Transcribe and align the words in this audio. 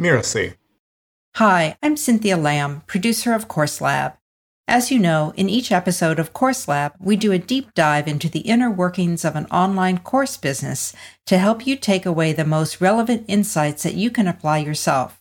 Mirasee. 0.00 0.54
Hi, 1.36 1.76
I'm 1.82 1.94
Cynthia 1.94 2.38
Lamb, 2.38 2.82
producer 2.86 3.34
of 3.34 3.48
Course 3.48 3.82
Lab. 3.82 4.14
As 4.66 4.90
you 4.90 4.98
know, 4.98 5.34
in 5.36 5.50
each 5.50 5.70
episode 5.70 6.18
of 6.18 6.32
Course 6.32 6.66
Lab, 6.66 6.94
we 6.98 7.16
do 7.16 7.32
a 7.32 7.38
deep 7.38 7.74
dive 7.74 8.08
into 8.08 8.30
the 8.30 8.40
inner 8.40 8.70
workings 8.70 9.26
of 9.26 9.36
an 9.36 9.44
online 9.46 9.98
course 9.98 10.38
business 10.38 10.94
to 11.26 11.36
help 11.36 11.66
you 11.66 11.76
take 11.76 12.06
away 12.06 12.32
the 12.32 12.46
most 12.46 12.80
relevant 12.80 13.26
insights 13.28 13.82
that 13.82 13.92
you 13.92 14.10
can 14.10 14.26
apply 14.26 14.58
yourself. 14.58 15.20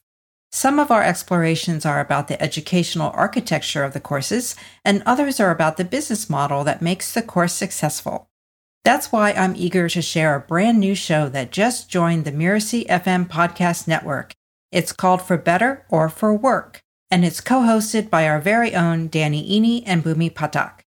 Some 0.50 0.80
of 0.80 0.92
our 0.92 1.04
explorations 1.04 1.86
are 1.86 2.00
about 2.00 2.30
the 2.30 2.42
educational 2.42 3.12
architecture 3.14 3.84
of 3.84 3.92
the 3.92 4.00
courses, 4.00 4.56
and 4.86 5.04
others 5.06 5.42
are 5.42 5.52
about 5.52 5.76
the 5.76 5.84
business 5.84 6.30
model 6.30 6.64
that 6.64 6.82
makes 6.82 7.14
the 7.14 7.22
course 7.22 7.54
successful. 7.54 8.30
That's 8.86 9.12
why 9.12 9.34
I'm 9.34 9.58
eager 9.58 9.90
to 9.90 10.02
share 10.02 10.36
a 10.36 10.40
brand 10.40 10.80
new 10.80 10.96
show 10.96 11.28
that 11.28 11.52
just 11.52 11.90
joined 11.90 12.24
the 12.24 12.32
Mirasee 12.32 12.88
FM 12.88 13.28
podcast 13.28 13.86
network. 13.86 14.36
It's 14.72 14.92
called 14.92 15.22
For 15.22 15.38
Better 15.38 15.86
or 15.90 16.10
For 16.10 16.34
Work, 16.34 16.84
and 17.10 17.26
it's 17.26 17.42
co 17.42 17.62
hosted 17.62 18.10
by 18.10 18.28
our 18.28 18.40
very 18.40 18.76
own 18.76 19.08
Danny 19.08 19.60
Iny 19.60 19.82
and 19.86 20.04
Bhoomi 20.04 20.32
Pathak. 20.32 20.82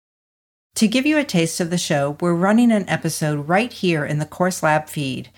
To 0.77 0.87
give 0.87 1.05
you 1.05 1.19
a 1.19 1.25
taste 1.25 1.61
of 1.61 1.71
the 1.71 1.79
show, 1.79 2.17
we're 2.21 2.35
running 2.35 2.71
an 2.71 2.89
episode 2.89 3.49
right 3.49 3.73
here 3.73 4.05
in 4.05 4.19
the 4.19 4.25
Course 4.25 4.63
Lab 4.63 4.89
feed. 4.89 5.31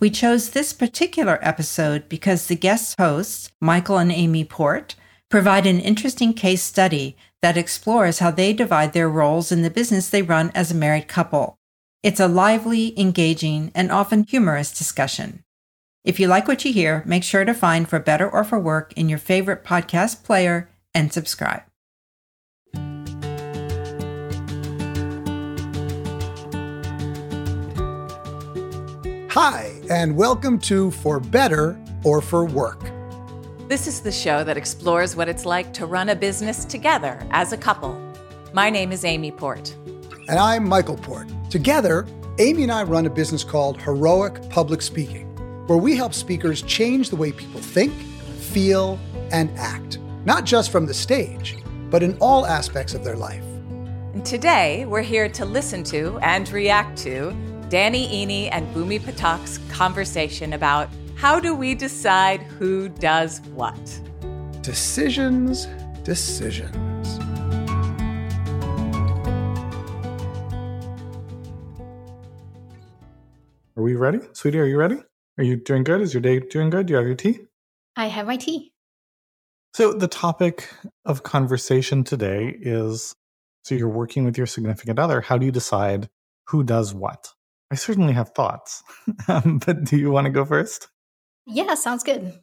We 0.00 0.10
chose 0.10 0.50
this 0.50 0.72
particular 0.72 1.40
episode 1.42 2.08
because 2.08 2.46
the 2.46 2.54
guest 2.54 2.94
hosts, 3.00 3.50
Michael 3.60 3.98
and 3.98 4.12
Amy 4.12 4.44
Port, 4.44 4.94
provide 5.28 5.66
an 5.66 5.80
interesting 5.80 6.32
case 6.32 6.62
study 6.62 7.16
that 7.42 7.56
explores 7.56 8.20
how 8.20 8.30
they 8.30 8.52
divide 8.52 8.92
their 8.92 9.08
roles 9.08 9.50
in 9.50 9.62
the 9.62 9.70
business 9.70 10.08
they 10.08 10.22
run 10.22 10.52
as 10.54 10.70
a 10.70 10.74
married 10.74 11.08
couple. 11.08 11.56
It's 12.04 12.20
a 12.20 12.28
lively, 12.28 12.98
engaging, 12.98 13.72
and 13.74 13.90
often 13.90 14.24
humorous 14.24 14.70
discussion. 14.70 15.42
If 16.04 16.20
you 16.20 16.28
like 16.28 16.46
what 16.46 16.64
you 16.64 16.72
hear, 16.72 17.02
make 17.06 17.24
sure 17.24 17.44
to 17.44 17.52
find 17.52 17.88
For 17.88 17.98
Better 17.98 18.30
or 18.30 18.44
For 18.44 18.58
Work 18.58 18.92
in 18.92 19.08
your 19.08 19.18
favorite 19.18 19.64
podcast 19.64 20.22
player 20.22 20.70
and 20.94 21.12
subscribe. 21.12 21.62
Hi, 29.30 29.72
and 29.90 30.16
welcome 30.16 30.60
to 30.60 30.92
For 30.92 31.18
Better 31.18 31.76
or 32.04 32.22
For 32.22 32.44
Work. 32.44 32.80
This 33.68 33.88
is 33.88 34.00
the 34.00 34.12
show 34.12 34.44
that 34.44 34.56
explores 34.56 35.16
what 35.16 35.28
it's 35.28 35.44
like 35.44 35.72
to 35.74 35.86
run 35.86 36.10
a 36.10 36.14
business 36.16 36.64
together 36.64 37.20
as 37.32 37.52
a 37.52 37.56
couple. 37.56 38.00
My 38.52 38.70
name 38.70 38.92
is 38.92 39.04
Amy 39.04 39.32
Port. 39.32 39.74
And 40.28 40.38
I'm 40.38 40.66
Michael 40.66 40.96
Port. 40.96 41.28
Together, 41.50 42.06
Amy 42.38 42.62
and 42.62 42.70
I 42.70 42.84
run 42.84 43.06
a 43.06 43.10
business 43.10 43.42
called 43.42 43.82
Heroic 43.82 44.48
Public 44.48 44.80
Speaking, 44.80 45.27
where 45.68 45.76
we 45.76 45.94
help 45.94 46.14
speakers 46.14 46.62
change 46.62 47.10
the 47.10 47.16
way 47.16 47.30
people 47.30 47.60
think, 47.60 47.92
feel, 48.40 48.98
and 49.30 49.50
act, 49.58 49.98
not 50.24 50.44
just 50.44 50.72
from 50.72 50.86
the 50.86 50.94
stage, 50.94 51.58
but 51.90 52.02
in 52.02 52.16
all 52.22 52.46
aspects 52.46 52.94
of 52.94 53.04
their 53.04 53.16
life. 53.16 53.44
Today, 54.24 54.86
we're 54.86 55.02
here 55.02 55.28
to 55.28 55.44
listen 55.44 55.84
to 55.84 56.18
and 56.22 56.50
react 56.52 56.96
to 57.00 57.36
Danny 57.68 58.08
Iny 58.08 58.48
and 58.50 58.66
Bhoomi 58.74 58.98
Pathak's 58.98 59.58
conversation 59.70 60.54
about 60.54 60.88
how 61.16 61.38
do 61.38 61.54
we 61.54 61.74
decide 61.74 62.40
who 62.40 62.88
does 62.88 63.42
what? 63.52 64.00
Decisions, 64.62 65.66
decisions. 66.02 67.18
Are 73.76 73.82
we 73.82 73.96
ready? 73.96 74.20
Sweetie, 74.32 74.58
are 74.58 74.64
you 74.64 74.78
ready? 74.78 75.02
Are 75.38 75.44
you 75.44 75.56
doing 75.56 75.84
good? 75.84 76.00
Is 76.00 76.12
your 76.12 76.20
day 76.20 76.40
doing 76.40 76.68
good? 76.68 76.86
Do 76.86 76.92
you 76.92 76.96
have 76.96 77.06
your 77.06 77.14
tea? 77.14 77.38
I 77.96 78.06
have 78.06 78.26
my 78.26 78.36
tea. 78.36 78.72
So, 79.72 79.92
the 79.92 80.08
topic 80.08 80.68
of 81.04 81.22
conversation 81.22 82.02
today 82.02 82.56
is 82.60 83.14
so 83.62 83.74
you're 83.74 83.88
working 83.88 84.24
with 84.24 84.36
your 84.36 84.46
significant 84.46 84.98
other. 84.98 85.20
How 85.20 85.38
do 85.38 85.46
you 85.46 85.52
decide 85.52 86.08
who 86.48 86.64
does 86.64 86.92
what? 86.92 87.32
I 87.70 87.76
certainly 87.76 88.14
have 88.14 88.30
thoughts, 88.30 88.82
um, 89.28 89.60
but 89.64 89.84
do 89.84 89.96
you 89.96 90.10
want 90.10 90.24
to 90.24 90.30
go 90.30 90.44
first? 90.44 90.88
Yeah, 91.46 91.74
sounds 91.74 92.02
good. 92.02 92.40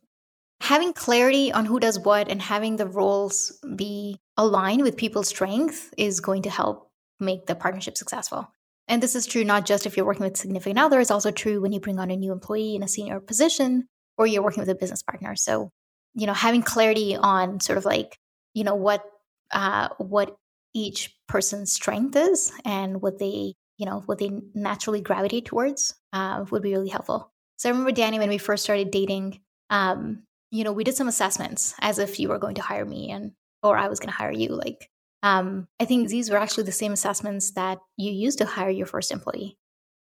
Having 0.62 0.94
clarity 0.94 1.52
on 1.52 1.66
who 1.66 1.80
does 1.80 2.00
what 2.00 2.30
and 2.30 2.42
having 2.42 2.78
the 2.78 2.88
roles 2.88 3.60
be 3.76 4.20
aligned 4.38 4.84
with 4.84 4.96
people's 4.96 5.28
strength 5.28 5.94
is 5.98 6.22
going 6.22 6.44
to 6.44 6.50
help 6.50 6.90
make 7.20 7.48
the 7.48 7.56
partnership 7.56 7.98
successful. 7.98 8.50
And 8.88 9.02
this 9.02 9.16
is 9.16 9.26
true 9.26 9.44
not 9.44 9.66
just 9.66 9.86
if 9.86 9.98
you're 9.98 10.06
working 10.06 10.26
with 10.26 10.38
significant 10.38 10.80
other, 10.80 11.00
it's 11.00 11.12
also 11.12 11.32
true 11.32 11.62
when 11.62 11.72
you 11.72 11.80
bring 11.80 12.00
on 12.00 12.12
a 12.12 12.16
new 12.16 12.32
employee 12.32 12.76
in 12.76 12.84
a 12.84 12.88
senior 12.88 13.20
position 13.20 13.88
or 14.18 14.28
you're 14.28 14.44
working 14.44 14.62
with 14.62 14.70
a 14.70 14.76
business 14.76 15.02
partner. 15.02 15.36
So, 15.36 15.72
you 16.14 16.28
know, 16.28 16.34
having 16.34 16.62
clarity 16.62 17.16
on 17.16 17.60
sort 17.60 17.78
of 17.78 17.86
like, 17.86 18.18
you 18.54 18.64
know, 18.64 18.76
what 18.76 19.04
uh 19.52 19.90
what 19.98 20.36
each 20.74 21.16
person's 21.28 21.72
strength 21.72 22.16
is 22.16 22.52
and 22.66 23.02
what 23.02 23.18
they, 23.18 23.54
you 23.78 23.86
know, 23.86 24.04
what 24.06 24.20
they 24.20 24.30
naturally 24.54 25.02
gravitate 25.02 25.46
towards 25.46 25.96
uh, 26.14 26.46
would 26.52 26.62
be 26.62 26.74
really 26.74 26.90
helpful. 26.90 27.32
So 27.58 27.70
I 27.70 27.72
remember 27.72 27.94
Danny 27.94 28.20
when 28.20 28.30
we 28.30 28.38
first 28.38 28.64
started 28.64 28.92
dating, 28.92 29.40
um, 29.70 30.24
you 30.52 30.64
know, 30.64 30.74
we 30.74 30.84
did 30.84 30.96
some 30.96 31.08
assessments 31.08 31.74
as 31.80 31.98
if 31.98 32.20
you 32.20 32.28
were 32.28 32.40
going 32.40 32.56
to 32.56 32.62
hire 32.62 32.86
me 32.86 33.10
and 33.10 33.32
or 33.64 33.78
I 33.78 33.88
was 33.88 34.00
going 34.00 34.10
to 34.10 34.16
hire 34.16 34.32
you. 34.32 34.50
Like 34.50 34.90
um, 35.26 35.68
I 35.80 35.86
think 35.86 36.08
these 36.08 36.30
were 36.30 36.38
actually 36.38 36.66
the 36.66 36.72
same 36.72 36.94
assessments 36.94 37.52
that 37.54 37.80
you 37.98 38.12
used 38.12 38.38
to 38.38 38.46
hire 38.46 38.70
your 38.70 38.86
first 38.86 39.12
employee. 39.12 39.58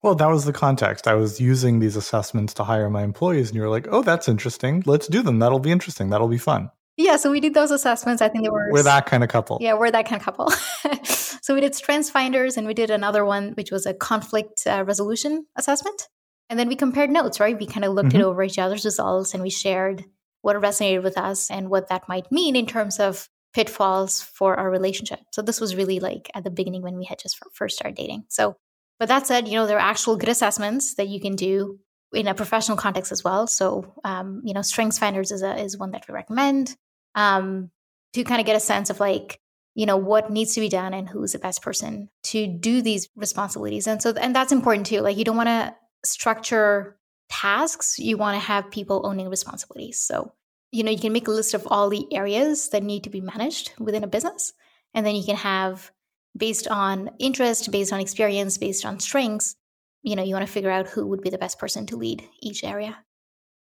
Well, 0.01 0.15
that 0.15 0.29
was 0.29 0.45
the 0.45 0.53
context. 0.53 1.09
I 1.09 1.15
was 1.15 1.41
using 1.41 1.79
these 1.79 1.97
assessments 1.97 2.53
to 2.53 2.63
hire 2.63 2.89
my 2.89 3.03
employees, 3.03 3.49
and 3.49 3.57
you 3.57 3.61
were 3.61 3.69
like, 3.69 3.89
oh, 3.91 4.01
that's 4.01 4.29
interesting. 4.29 4.81
Let's 4.85 5.07
do 5.07 5.21
them. 5.21 5.39
That'll 5.39 5.59
be 5.59 5.71
interesting. 5.71 6.09
That'll 6.09 6.29
be 6.29 6.37
fun. 6.37 6.71
Yeah, 6.95 7.17
so 7.17 7.31
we 7.31 7.41
did 7.41 7.53
those 7.53 7.69
assessments. 7.69 8.21
I 8.21 8.29
think 8.29 8.45
they 8.45 8.49
were. 8.49 8.69
We're 8.71 8.83
that 8.83 9.07
kind 9.07 9.21
of 9.21 9.29
couple. 9.29 9.57
Yeah, 9.59 9.73
we're 9.73 9.91
that 9.91 10.05
kind 10.07 10.21
of 10.21 10.25
couple. 10.25 10.51
so 11.03 11.53
we 11.53 11.59
did 11.59 11.75
strengths 11.75 12.09
finders, 12.09 12.55
and 12.55 12.65
we 12.65 12.73
did 12.73 12.89
another 12.89 13.25
one, 13.25 13.51
which 13.55 13.71
was 13.71 13.85
a 13.85 13.93
conflict 13.93 14.65
uh, 14.65 14.85
resolution 14.87 15.45
assessment. 15.57 16.07
And 16.49 16.57
then 16.57 16.69
we 16.69 16.77
compared 16.77 17.09
notes, 17.09 17.41
right? 17.41 17.59
We 17.59 17.67
kind 17.67 17.83
of 17.83 17.93
looked 17.93 18.09
mm-hmm. 18.09 18.21
it 18.21 18.23
over 18.23 18.41
each 18.41 18.57
other's 18.57 18.85
results 18.85 19.33
and 19.33 19.43
we 19.43 19.51
shared 19.51 20.03
what 20.41 20.55
resonated 20.55 21.03
with 21.03 21.17
us 21.17 21.51
and 21.51 21.69
what 21.69 21.89
that 21.89 22.09
might 22.09 22.31
mean 22.31 22.55
in 22.55 22.65
terms 22.65 22.99
of 22.99 23.29
pitfalls 23.53 24.21
for 24.21 24.55
our 24.55 24.69
relationship. 24.69 25.19
So 25.31 25.41
this 25.41 25.59
was 25.59 25.75
really 25.75 25.99
like 25.99 26.29
at 26.35 26.43
the 26.43 26.51
beginning 26.51 26.81
when 26.81 26.97
we 26.97 27.05
had 27.05 27.19
just 27.19 27.39
first 27.53 27.77
started 27.77 27.95
dating. 27.95 28.25
So, 28.29 28.57
but 28.99 29.07
that 29.07 29.27
said, 29.27 29.47
you 29.47 29.55
know, 29.55 29.65
there 29.65 29.77
are 29.77 29.89
actual 29.89 30.17
good 30.17 30.29
assessments 30.29 30.95
that 30.95 31.07
you 31.07 31.19
can 31.19 31.35
do 31.35 31.79
in 32.13 32.27
a 32.27 32.33
professional 32.33 32.77
context 32.77 33.11
as 33.11 33.23
well. 33.23 33.47
So, 33.47 33.93
um, 34.03 34.41
you 34.43 34.53
know, 34.53 34.61
Strengths 34.61 34.99
Finders 34.99 35.31
is 35.31 35.41
a, 35.41 35.55
is 35.59 35.77
one 35.77 35.91
that 35.91 36.05
we 36.07 36.13
recommend 36.13 36.75
um, 37.15 37.71
to 38.13 38.23
kind 38.23 38.39
of 38.39 38.45
get 38.45 38.55
a 38.55 38.59
sense 38.59 38.89
of 38.89 38.99
like, 38.99 39.39
you 39.75 39.85
know, 39.85 39.97
what 39.97 40.31
needs 40.31 40.55
to 40.55 40.59
be 40.59 40.69
done 40.69 40.93
and 40.93 41.07
who's 41.07 41.31
the 41.31 41.39
best 41.39 41.61
person 41.61 42.09
to 42.23 42.47
do 42.47 42.81
these 42.81 43.09
responsibilities. 43.15 43.87
And 43.87 44.01
so, 44.01 44.11
and 44.11 44.35
that's 44.35 44.51
important 44.51 44.87
too. 44.87 45.01
Like, 45.01 45.17
you 45.17 45.23
don't 45.23 45.37
want 45.37 45.47
to 45.47 45.75
structure 46.03 46.97
tasks. 47.29 47.99
You 47.99 48.17
want 48.17 48.35
to 48.35 48.45
have 48.45 48.71
people 48.71 49.05
owning 49.05 49.29
responsibilities. 49.29 49.99
So, 49.99 50.33
you 50.71 50.83
know, 50.83 50.91
you 50.91 50.99
can 50.99 51.13
make 51.13 51.27
a 51.27 51.31
list 51.31 51.53
of 51.53 51.67
all 51.67 51.89
the 51.89 52.05
areas 52.13 52.69
that 52.69 52.83
need 52.83 53.03
to 53.03 53.09
be 53.09 53.21
managed 53.21 53.73
within 53.79 54.03
a 54.03 54.07
business. 54.07 54.53
And 54.93 55.05
then 55.05 55.15
you 55.15 55.23
can 55.23 55.35
have, 55.35 55.91
based 56.37 56.67
on 56.67 57.11
interest, 57.19 57.71
based 57.71 57.93
on 57.93 57.99
experience, 57.99 58.57
based 58.57 58.85
on 58.85 58.99
strengths, 58.99 59.55
you 60.03 60.15
know, 60.15 60.23
you 60.23 60.33
want 60.33 60.45
to 60.45 60.51
figure 60.51 60.71
out 60.71 60.87
who 60.87 61.05
would 61.07 61.21
be 61.21 61.29
the 61.29 61.37
best 61.37 61.59
person 61.59 61.85
to 61.87 61.97
lead 61.97 62.23
each 62.41 62.63
area. 62.63 62.97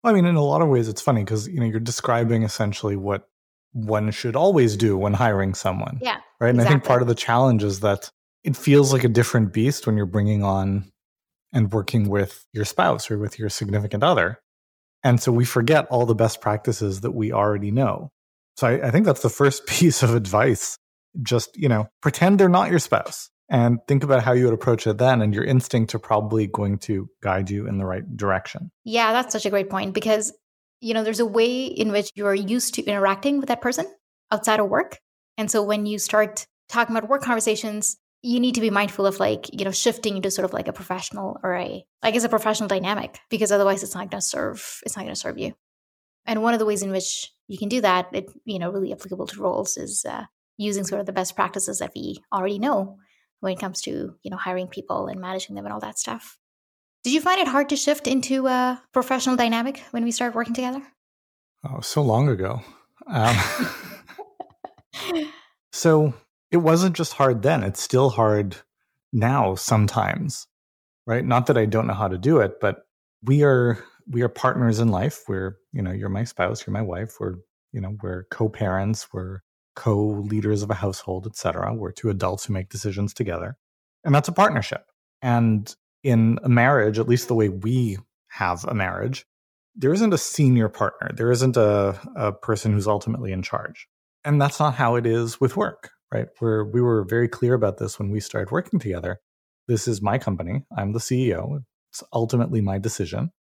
Well, 0.04 0.14
I 0.14 0.16
mean, 0.16 0.26
in 0.26 0.36
a 0.36 0.44
lot 0.44 0.62
of 0.62 0.68
ways, 0.68 0.88
it's 0.88 1.02
funny 1.02 1.24
because, 1.24 1.48
you 1.48 1.60
know, 1.60 1.66
you're 1.66 1.80
describing 1.80 2.44
essentially 2.44 2.96
what 2.96 3.28
one 3.72 4.12
should 4.12 4.36
always 4.36 4.78
do 4.78 4.98
when 4.98 5.14
hiring 5.14 5.54
someone. 5.54 6.00
Yeah. 6.02 6.18
Right. 6.40 6.50
And 6.50 6.60
exactly. 6.60 6.66
I 6.66 6.70
think 6.70 6.84
part 6.86 7.02
of 7.02 7.08
the 7.08 7.16
challenge 7.16 7.64
is 7.64 7.80
that 7.82 8.12
it 8.44 8.56
feels 8.56 8.94
like 8.94 9.04
a 9.04 9.10
different 9.10 9.54
beast 9.54 9.88
when 9.88 9.98
you're 9.98 10.06
bringing 10.06 10.44
on 10.44 10.92
and 11.52 11.72
working 11.72 12.10
with 12.10 12.46
your 12.54 12.66
spouse 12.66 13.10
or 13.10 13.18
with 13.18 13.40
your 13.40 13.50
significant 13.50 14.04
other 14.04 14.40
and 15.06 15.22
so 15.22 15.32
we 15.32 15.46
forget 15.46 15.86
all 15.92 16.08
the 16.08 16.16
best 16.16 16.42
practices 16.42 17.02
that 17.02 17.12
we 17.12 17.32
already 17.32 17.70
know. 17.70 18.10
So 18.58 18.68
I, 18.68 18.88
I 18.88 18.92
think 18.92 19.06
that's 19.06 19.22
the 19.22 19.30
first 19.30 19.66
piece 19.68 20.02
of 20.02 20.16
advice. 20.16 20.78
Just, 21.22 21.56
you 21.56 21.70
know, 21.70 21.88
pretend 22.02 22.40
they're 22.40 22.50
not 22.50 22.72
your 22.72 22.80
spouse 22.80 23.30
and 23.48 23.78
think 23.88 24.04
about 24.04 24.24
how 24.24 24.34
you 24.34 24.46
would 24.46 24.54
approach 24.54 24.88
it 24.88 24.98
then. 24.98 25.22
And 25.22 25.34
your 25.34 25.46
instincts 25.46 25.94
are 25.94 26.00
probably 26.00 26.48
going 26.48 26.80
to 26.80 27.08
guide 27.22 27.52
you 27.52 27.68
in 27.68 27.78
the 27.78 27.86
right 27.86 28.18
direction. 28.18 28.72
Yeah, 28.84 29.14
that's 29.14 29.32
such 29.32 29.46
a 29.46 29.52
great 29.52 29.70
point 29.70 29.94
because, 29.94 30.34
you 30.82 30.96
know, 30.96 31.04
there's 31.04 31.20
a 31.20 31.26
way 31.26 31.66
in 31.66 31.92
which 31.92 32.10
you're 32.16 32.34
used 32.34 32.74
to 32.74 32.84
interacting 32.84 33.40
with 33.40 33.48
that 33.50 33.62
person 33.62 33.86
outside 34.32 34.60
of 34.60 34.68
work. 34.68 34.98
And 35.38 35.52
so 35.52 35.62
when 35.62 35.86
you 35.86 36.00
start 36.00 36.48
talking 36.68 36.96
about 36.98 37.08
work 37.08 37.22
conversations, 37.22 37.96
you 38.26 38.40
need 38.40 38.56
to 38.56 38.62
be 38.62 38.72
mindful 38.72 39.06
of 39.06 39.20
like 39.20 39.54
you 39.54 39.64
know 39.64 39.72
shifting 39.72 40.16
into 40.16 40.32
sort 40.32 40.46
of 40.46 40.54
like 40.54 40.68
a 40.68 40.74
professional 40.74 41.40
or 41.44 41.56
a 41.56 41.86
like 42.02 42.16
it's 42.16 42.26
a 42.26 42.30
professional 42.30 42.68
dynamic 42.68 43.20
because 43.30 43.52
otherwise 43.52 43.84
it's 43.84 43.94
not 43.94 44.10
going 44.10 44.22
to 44.22 44.22
serve 44.22 44.80
it's 44.84 44.98
not 44.98 45.04
going 45.04 45.14
to 45.14 45.20
serve 45.20 45.38
you. 45.38 45.54
And 46.26 46.42
one 46.42 46.54
of 46.54 46.60
the 46.60 46.66
ways 46.66 46.82
in 46.82 46.90
which 46.92 47.32
you 47.48 47.60
can 47.60 47.70
do 47.70 47.82
that 47.82 48.10
it 48.14 48.32
you 48.44 48.58
know 48.58 48.72
really 48.72 48.92
applicable 48.92 49.28
to 49.28 49.40
roles 49.40 49.78
is 49.78 50.06
uh, 50.06 50.24
using 50.58 50.84
sort 50.84 51.02
of 51.02 51.06
the 51.06 51.14
best 51.14 51.36
practices 51.36 51.80
that 51.80 51.92
we 51.96 52.18
already 52.34 52.58
know 52.58 52.98
when 53.42 53.54
it 53.54 53.60
comes 53.60 53.82
to 53.82 54.16
you 54.24 54.32
know 54.32 54.38
hiring 54.38 54.68
people 54.68 55.06
and 55.06 55.22
managing 55.22 55.56
them 55.56 55.66
and 55.66 55.74
all 55.74 55.82
that 55.82 56.00
stuff. 56.00 56.40
Did 57.04 57.14
you 57.14 57.22
find 57.22 57.40
it 57.40 57.48
hard 57.48 57.70
to 57.70 57.76
shift 57.76 58.08
into 58.08 58.48
a 58.48 58.82
professional 58.92 59.36
dynamic 59.36 59.84
when 59.92 60.04
we 60.04 60.10
started 60.10 60.36
working 60.36 60.56
together? 60.56 60.82
Oh, 61.64 61.82
so 61.82 62.02
long 62.02 62.30
ago. 62.30 62.62
Um, 63.08 63.38
so 65.72 66.16
it 66.52 66.58
wasn't 66.58 66.96
just 66.96 67.14
hard 67.14 67.42
then, 67.42 67.64
it's 67.64 67.82
still 67.82 68.10
hard 68.10 68.56
now 69.12 69.56
sometimes. 69.56 70.48
Right? 71.08 71.24
Not 71.24 71.46
that 71.48 71.58
I 71.58 71.66
don't 71.66 71.86
know 71.86 71.94
how 71.94 72.08
to 72.08 72.18
do 72.18 72.40
it, 72.40 72.60
but 72.60 72.88
we 73.24 73.44
are 73.44 73.78
we 74.08 74.22
are 74.22 74.30
partners 74.30 74.80
in 74.80 74.90
life. 74.90 75.24
We're, 75.28 75.58
you 75.72 75.82
know, 75.82 75.92
you're 75.92 76.10
my 76.10 76.24
spouse, 76.24 76.66
you're 76.66 76.74
my 76.74 76.82
wife, 76.82 77.16
we're, 77.20 77.36
you 77.72 77.82
know, 77.82 77.96
we're 78.02 78.26
co-parents, 78.32 79.08
we're 79.12 79.40
co-leaders 79.76 80.64
of 80.64 80.70
a 80.70 80.76
household, 80.76 81.28
etc. 81.28 81.74
We're 81.74 81.92
two 81.92 82.10
adults 82.10 82.46
who 82.46 82.54
make 82.54 82.70
decisions 82.70 83.14
together. 83.14 83.58
And 84.04 84.14
that's 84.14 84.28
a 84.28 84.34
partnership. 84.34 84.86
And 85.22 85.74
in 86.04 86.40
a 86.44 86.50
marriage, 86.50 87.00
at 87.00 87.08
least 87.08 87.28
the 87.28 87.36
way 87.36 87.50
we 87.50 87.98
have 88.30 88.64
a 88.66 88.74
marriage, 88.74 89.26
there 89.76 89.94
isn't 89.94 90.14
a 90.14 90.18
senior 90.18 90.70
partner. 90.70 91.10
There 91.14 91.32
isn't 91.32 91.58
a, 91.58 92.00
a 92.16 92.32
person 92.32 92.74
who's 92.74 92.88
ultimately 92.88 93.32
in 93.32 93.42
charge. 93.42 93.88
And 94.24 94.42
that's 94.42 94.60
not 94.60 94.76
how 94.76 94.96
it 94.96 95.06
is 95.06 95.42
with 95.42 95.58
work, 95.58 95.92
right? 96.12 96.28
Where 96.40 96.66
we 96.66 96.82
were 96.82 97.04
very 97.04 97.28
clear 97.28 97.54
about 97.54 97.78
this 97.78 98.00
when 98.00 98.10
we 98.10 98.20
started 98.20 98.52
working 98.52 98.80
together. 98.80 99.20
This 99.68 99.88
is 99.88 100.02
my 100.02 100.18
company. 100.18 100.64
I'm 100.78 100.94
the 100.94 101.00
CEO. 101.00 101.64
It's 101.92 102.04
ultimately 102.14 102.62
my 102.62 102.78
decision. 102.78 103.32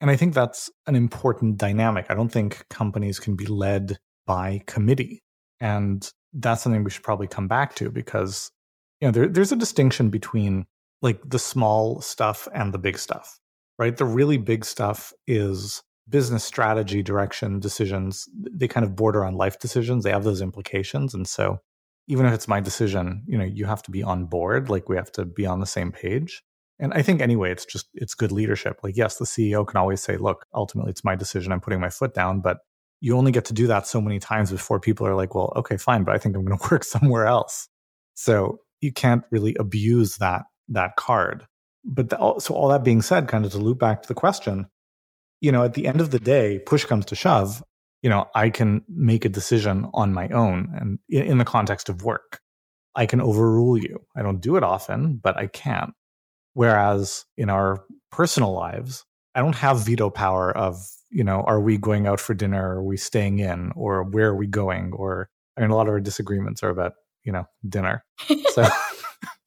And 0.00 0.10
I 0.10 0.16
think 0.16 0.34
that's 0.34 0.70
an 0.86 0.94
important 0.94 1.56
dynamic. 1.58 2.06
I 2.08 2.14
don't 2.14 2.30
think 2.30 2.64
companies 2.68 3.18
can 3.18 3.34
be 3.34 3.46
led 3.46 3.98
by 4.26 4.62
committee. 4.66 5.22
And 5.60 6.08
that's 6.32 6.62
something 6.62 6.84
we 6.84 6.90
should 6.90 7.02
probably 7.02 7.26
come 7.26 7.48
back 7.48 7.74
to 7.76 7.90
because 7.90 8.50
you 9.00 9.08
know 9.08 9.12
there, 9.12 9.28
there's 9.28 9.52
a 9.52 9.56
distinction 9.56 10.10
between 10.10 10.66
like 11.02 11.20
the 11.24 11.38
small 11.38 12.00
stuff 12.00 12.48
and 12.52 12.72
the 12.74 12.78
big 12.78 12.98
stuff 12.98 13.38
right 13.78 13.96
the 13.96 14.04
really 14.04 14.36
big 14.36 14.64
stuff 14.64 15.12
is 15.26 15.82
business 16.08 16.44
strategy 16.44 17.02
direction 17.02 17.60
decisions 17.60 18.28
they 18.34 18.68
kind 18.68 18.84
of 18.84 18.96
border 18.96 19.24
on 19.24 19.34
life 19.34 19.58
decisions 19.58 20.04
they 20.04 20.10
have 20.10 20.24
those 20.24 20.42
implications 20.42 21.14
and 21.14 21.26
so 21.26 21.58
even 22.08 22.26
if 22.26 22.32
it's 22.32 22.48
my 22.48 22.60
decision 22.60 23.22
you 23.26 23.38
know 23.38 23.44
you 23.44 23.64
have 23.64 23.82
to 23.82 23.90
be 23.90 24.02
on 24.02 24.24
board 24.24 24.68
like 24.68 24.88
we 24.88 24.96
have 24.96 25.12
to 25.12 25.24
be 25.24 25.46
on 25.46 25.60
the 25.60 25.66
same 25.66 25.92
page 25.92 26.42
and 26.80 26.92
i 26.92 27.02
think 27.02 27.20
anyway 27.20 27.50
it's 27.50 27.64
just 27.64 27.86
it's 27.94 28.14
good 28.14 28.32
leadership 28.32 28.80
like 28.82 28.96
yes 28.96 29.16
the 29.16 29.24
ceo 29.24 29.66
can 29.66 29.76
always 29.76 30.00
say 30.00 30.16
look 30.16 30.46
ultimately 30.54 30.90
it's 30.90 31.04
my 31.04 31.14
decision 31.14 31.52
i'm 31.52 31.60
putting 31.60 31.80
my 31.80 31.90
foot 31.90 32.14
down 32.14 32.40
but 32.40 32.58
you 33.00 33.16
only 33.16 33.32
get 33.32 33.44
to 33.46 33.52
do 33.52 33.66
that 33.68 33.86
so 33.86 34.00
many 34.00 34.18
times 34.18 34.50
before 34.50 34.80
people 34.80 35.06
are 35.06 35.14
like, 35.14 35.34
well, 35.34 35.52
okay, 35.56 35.76
fine, 35.76 36.04
but 36.04 36.14
I 36.14 36.18
think 36.18 36.36
I'm 36.36 36.44
going 36.44 36.58
to 36.62 36.68
work 36.70 36.84
somewhere 36.84 37.26
else. 37.26 37.68
So 38.14 38.60
you 38.80 38.92
can't 38.92 39.24
really 39.30 39.54
abuse 39.58 40.16
that 40.16 40.42
that 40.68 40.96
card. 40.96 41.46
But 41.84 42.10
the, 42.10 42.38
so 42.40 42.54
all 42.54 42.68
that 42.68 42.84
being 42.84 43.00
said, 43.00 43.28
kind 43.28 43.44
of 43.44 43.52
to 43.52 43.58
loop 43.58 43.78
back 43.78 44.02
to 44.02 44.08
the 44.08 44.14
question, 44.14 44.66
you 45.40 45.50
know, 45.52 45.64
at 45.64 45.74
the 45.74 45.86
end 45.86 46.00
of 46.00 46.10
the 46.10 46.18
day, 46.18 46.58
push 46.58 46.84
comes 46.84 47.06
to 47.06 47.14
shove, 47.14 47.62
you 48.02 48.10
know, 48.10 48.26
I 48.34 48.50
can 48.50 48.82
make 48.88 49.24
a 49.24 49.28
decision 49.28 49.88
on 49.94 50.14
my 50.14 50.28
own 50.28 50.72
and 50.78 50.98
in, 51.08 51.38
the 51.38 51.44
context 51.44 51.88
of 51.88 52.02
work. 52.02 52.40
I 52.94 53.06
can 53.06 53.20
overrule 53.20 53.76
you. 53.76 54.00
I 54.16 54.22
don't 54.22 54.40
do 54.40 54.56
it 54.56 54.62
often, 54.62 55.16
but 55.16 55.36
I 55.36 55.46
can. 55.48 55.92
Whereas 56.54 57.24
in 57.36 57.50
our 57.50 57.84
personal 58.10 58.52
lives, 58.52 59.04
I 59.34 59.40
don't 59.40 59.56
have 59.56 59.84
veto 59.84 60.10
power 60.10 60.56
of 60.56 60.76
you 61.10 61.24
know, 61.24 61.42
are 61.42 61.60
we 61.60 61.78
going 61.78 62.06
out 62.06 62.20
for 62.20 62.34
dinner? 62.34 62.76
Are 62.76 62.82
we 62.82 62.96
staying 62.96 63.38
in? 63.38 63.72
Or 63.74 64.02
where 64.02 64.28
are 64.28 64.36
we 64.36 64.46
going? 64.46 64.92
Or 64.92 65.28
I 65.56 65.62
mean, 65.62 65.70
a 65.70 65.76
lot 65.76 65.88
of 65.88 65.92
our 65.92 66.00
disagreements 66.00 66.62
are 66.62 66.70
about, 66.70 66.94
you 67.24 67.32
know, 67.32 67.46
dinner. 67.68 68.04
So 68.50 68.68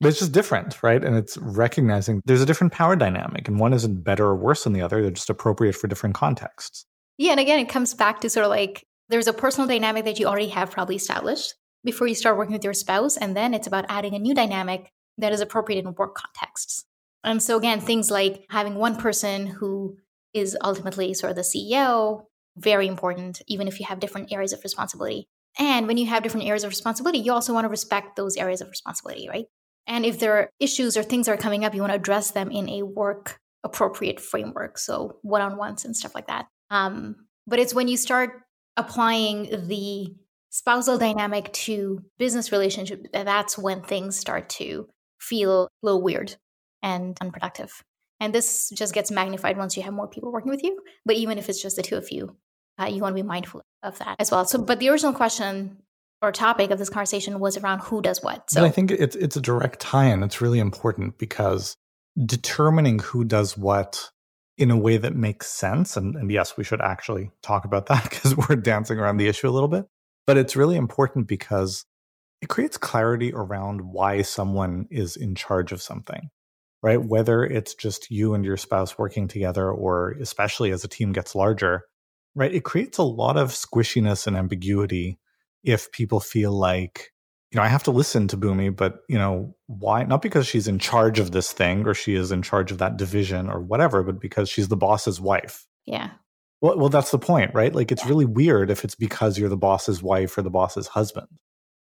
but 0.00 0.08
it's 0.08 0.18
just 0.18 0.32
different, 0.32 0.82
right? 0.82 1.02
And 1.02 1.16
it's 1.16 1.36
recognizing 1.38 2.22
there's 2.24 2.42
a 2.42 2.46
different 2.46 2.72
power 2.72 2.96
dynamic 2.96 3.48
and 3.48 3.58
one 3.58 3.72
isn't 3.72 4.04
better 4.04 4.26
or 4.26 4.36
worse 4.36 4.64
than 4.64 4.72
the 4.72 4.82
other. 4.82 5.02
They're 5.02 5.10
just 5.10 5.30
appropriate 5.30 5.74
for 5.74 5.88
different 5.88 6.14
contexts. 6.14 6.86
Yeah. 7.18 7.32
And 7.32 7.40
again, 7.40 7.58
it 7.58 7.68
comes 7.68 7.92
back 7.94 8.20
to 8.20 8.30
sort 8.30 8.44
of 8.44 8.50
like 8.50 8.86
there's 9.08 9.26
a 9.26 9.32
personal 9.32 9.68
dynamic 9.68 10.04
that 10.04 10.18
you 10.18 10.26
already 10.26 10.48
have 10.48 10.70
probably 10.70 10.96
established 10.96 11.54
before 11.84 12.06
you 12.06 12.14
start 12.14 12.36
working 12.36 12.54
with 12.54 12.64
your 12.64 12.74
spouse. 12.74 13.16
And 13.16 13.36
then 13.36 13.54
it's 13.54 13.66
about 13.66 13.86
adding 13.88 14.14
a 14.14 14.18
new 14.18 14.34
dynamic 14.34 14.92
that 15.18 15.32
is 15.32 15.40
appropriate 15.40 15.84
in 15.84 15.94
work 15.94 16.14
contexts. 16.14 16.84
And 17.24 17.42
so, 17.42 17.56
again, 17.58 17.80
things 17.80 18.10
like 18.10 18.44
having 18.50 18.76
one 18.76 18.96
person 18.96 19.46
who 19.46 19.98
is 20.32 20.56
ultimately 20.62 21.14
sort 21.14 21.30
of 21.30 21.36
the 21.36 21.42
CEO, 21.42 22.24
very 22.56 22.86
important, 22.86 23.42
even 23.46 23.66
if 23.66 23.80
you 23.80 23.86
have 23.86 24.00
different 24.00 24.32
areas 24.32 24.52
of 24.52 24.62
responsibility. 24.62 25.28
And 25.58 25.88
when 25.88 25.96
you 25.96 26.06
have 26.06 26.22
different 26.22 26.46
areas 26.46 26.62
of 26.62 26.70
responsibility, 26.70 27.18
you 27.18 27.32
also 27.32 27.52
want 27.52 27.64
to 27.64 27.68
respect 27.68 28.14
those 28.14 28.36
areas 28.36 28.60
of 28.60 28.68
responsibility, 28.68 29.28
right? 29.28 29.46
And 29.86 30.04
if 30.04 30.20
there 30.20 30.34
are 30.34 30.50
issues 30.60 30.96
or 30.96 31.02
things 31.02 31.26
that 31.26 31.32
are 31.32 31.42
coming 31.42 31.64
up, 31.64 31.74
you 31.74 31.80
want 31.80 31.92
to 31.92 31.96
address 31.96 32.30
them 32.30 32.50
in 32.50 32.68
a 32.68 32.82
work 32.82 33.40
appropriate 33.64 34.20
framework. 34.20 34.78
So 34.78 35.18
one 35.22 35.42
on 35.42 35.56
ones 35.56 35.84
and 35.84 35.96
stuff 35.96 36.14
like 36.14 36.28
that. 36.28 36.46
Um, 36.70 37.26
but 37.46 37.58
it's 37.58 37.74
when 37.74 37.88
you 37.88 37.96
start 37.96 38.30
applying 38.76 39.66
the 39.68 40.14
spousal 40.50 40.98
dynamic 40.98 41.52
to 41.52 42.02
business 42.18 42.52
relationship 42.52 43.06
that's 43.12 43.58
when 43.58 43.82
things 43.82 44.18
start 44.18 44.48
to 44.48 44.88
feel 45.20 45.64
a 45.64 45.68
little 45.82 46.02
weird 46.02 46.36
and 46.82 47.16
unproductive. 47.20 47.82
And 48.20 48.34
this 48.34 48.70
just 48.70 48.94
gets 48.94 49.10
magnified 49.10 49.56
once 49.56 49.76
you 49.76 49.82
have 49.82 49.94
more 49.94 50.08
people 50.08 50.32
working 50.32 50.50
with 50.50 50.64
you. 50.64 50.80
But 51.04 51.16
even 51.16 51.38
if 51.38 51.48
it's 51.48 51.62
just 51.62 51.76
the 51.76 51.82
two 51.82 51.96
of 51.96 52.10
you, 52.10 52.36
uh, 52.80 52.86
you 52.86 53.00
want 53.00 53.16
to 53.16 53.22
be 53.22 53.26
mindful 53.26 53.62
of 53.82 53.98
that 53.98 54.16
as 54.18 54.30
well. 54.30 54.44
So, 54.44 54.58
but 54.58 54.78
the 54.80 54.88
original 54.88 55.12
question 55.12 55.78
or 56.20 56.32
topic 56.32 56.70
of 56.70 56.78
this 56.78 56.90
conversation 56.90 57.38
was 57.38 57.56
around 57.56 57.80
who 57.80 58.02
does 58.02 58.22
what. 58.22 58.50
So 58.50 58.60
but 58.60 58.66
I 58.66 58.70
think 58.70 58.90
it's 58.90 59.16
it's 59.16 59.36
a 59.36 59.40
direct 59.40 59.80
tie-in. 59.80 60.22
It's 60.22 60.40
really 60.40 60.58
important 60.58 61.18
because 61.18 61.76
determining 62.24 62.98
who 62.98 63.24
does 63.24 63.56
what 63.56 64.10
in 64.58 64.70
a 64.70 64.76
way 64.76 64.96
that 64.96 65.14
makes 65.14 65.46
sense, 65.46 65.96
and, 65.96 66.16
and 66.16 66.30
yes, 66.30 66.56
we 66.56 66.64
should 66.64 66.80
actually 66.80 67.30
talk 67.42 67.64
about 67.64 67.86
that 67.86 68.02
because 68.10 68.36
we're 68.36 68.56
dancing 68.56 68.98
around 68.98 69.16
the 69.16 69.28
issue 69.28 69.48
a 69.48 69.52
little 69.52 69.68
bit. 69.68 69.86
But 70.26 70.36
it's 70.36 70.56
really 70.56 70.76
important 70.76 71.26
because 71.26 71.86
it 72.42 72.48
creates 72.48 72.76
clarity 72.76 73.32
around 73.32 73.80
why 73.80 74.22
someone 74.22 74.86
is 74.90 75.16
in 75.16 75.34
charge 75.34 75.72
of 75.72 75.80
something 75.80 76.30
right? 76.82 77.02
Whether 77.02 77.44
it's 77.44 77.74
just 77.74 78.10
you 78.10 78.34
and 78.34 78.44
your 78.44 78.56
spouse 78.56 78.98
working 78.98 79.28
together, 79.28 79.70
or 79.70 80.12
especially 80.20 80.70
as 80.70 80.84
a 80.84 80.88
team 80.88 81.12
gets 81.12 81.34
larger, 81.34 81.84
right? 82.34 82.54
It 82.54 82.64
creates 82.64 82.98
a 82.98 83.02
lot 83.02 83.36
of 83.36 83.50
squishiness 83.50 84.26
and 84.26 84.36
ambiguity 84.36 85.18
if 85.64 85.90
people 85.92 86.20
feel 86.20 86.52
like, 86.52 87.10
you 87.50 87.56
know, 87.56 87.62
I 87.62 87.68
have 87.68 87.84
to 87.84 87.90
listen 87.90 88.28
to 88.28 88.36
Bhoomi, 88.36 88.74
but, 88.74 89.00
you 89.08 89.16
know, 89.16 89.54
why? 89.66 90.04
Not 90.04 90.20
because 90.20 90.46
she's 90.46 90.68
in 90.68 90.78
charge 90.78 91.18
of 91.18 91.32
this 91.32 91.52
thing 91.52 91.86
or 91.86 91.94
she 91.94 92.14
is 92.14 92.30
in 92.30 92.42
charge 92.42 92.70
of 92.70 92.78
that 92.78 92.98
division 92.98 93.48
or 93.48 93.60
whatever, 93.60 94.02
but 94.02 94.20
because 94.20 94.50
she's 94.50 94.68
the 94.68 94.76
boss's 94.76 95.20
wife. 95.20 95.66
Yeah. 95.86 96.10
Well, 96.60 96.76
well, 96.76 96.88
that's 96.90 97.10
the 97.10 97.18
point, 97.18 97.52
right? 97.54 97.74
Like, 97.74 97.90
it's 97.90 98.04
really 98.04 98.26
weird 98.26 98.70
if 98.70 98.84
it's 98.84 98.94
because 98.94 99.38
you're 99.38 99.48
the 99.48 99.56
boss's 99.56 100.02
wife 100.02 100.36
or 100.36 100.42
the 100.42 100.50
boss's 100.50 100.88
husband, 100.88 101.28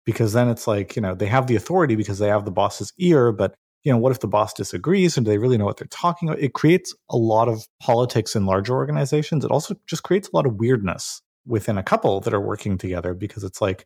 because 0.05 0.33
then 0.33 0.49
it's 0.49 0.67
like, 0.67 0.95
you 0.95 1.01
know, 1.01 1.15
they 1.15 1.27
have 1.27 1.47
the 1.47 1.55
authority 1.55 1.95
because 1.95 2.19
they 2.19 2.27
have 2.27 2.45
the 2.45 2.51
boss's 2.51 2.93
ear, 2.99 3.31
but 3.31 3.55
you 3.83 3.91
know, 3.91 3.97
what 3.97 4.11
if 4.11 4.19
the 4.19 4.27
boss 4.27 4.51
disagrees 4.51 5.15
and 5.15 5.25
do 5.25 5.31
they 5.31 5.37
really 5.37 5.57
know 5.57 5.65
what 5.65 5.77
they're 5.77 5.87
talking 5.87 6.27
about? 6.27 6.41
It 6.41 6.53
creates 6.53 6.93
a 7.09 7.17
lot 7.17 7.47
of 7.47 7.67
politics 7.79 8.35
in 8.35 8.47
larger 8.47 8.73
organizations. 8.73 9.45
It 9.45 9.51
also 9.51 9.75
just 9.87 10.03
creates 10.03 10.27
a 10.27 10.35
lot 10.35 10.47
of 10.47 10.55
weirdness 10.55 11.21
within 11.45 11.77
a 11.77 11.83
couple 11.83 12.19
that 12.21 12.33
are 12.33 12.41
working 12.41 12.79
together 12.79 13.13
because 13.13 13.43
it's 13.43 13.61
like, 13.61 13.85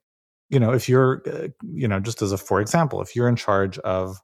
you 0.49 0.59
know, 0.59 0.73
if 0.73 0.89
you're, 0.89 1.21
uh, 1.27 1.47
you 1.61 1.87
know, 1.87 1.99
just 1.99 2.21
as 2.21 2.31
a 2.31 2.37
for 2.37 2.59
example, 2.59 3.01
if 3.01 3.15
you're 3.15 3.29
in 3.29 3.35
charge 3.35 3.77
of 3.79 4.17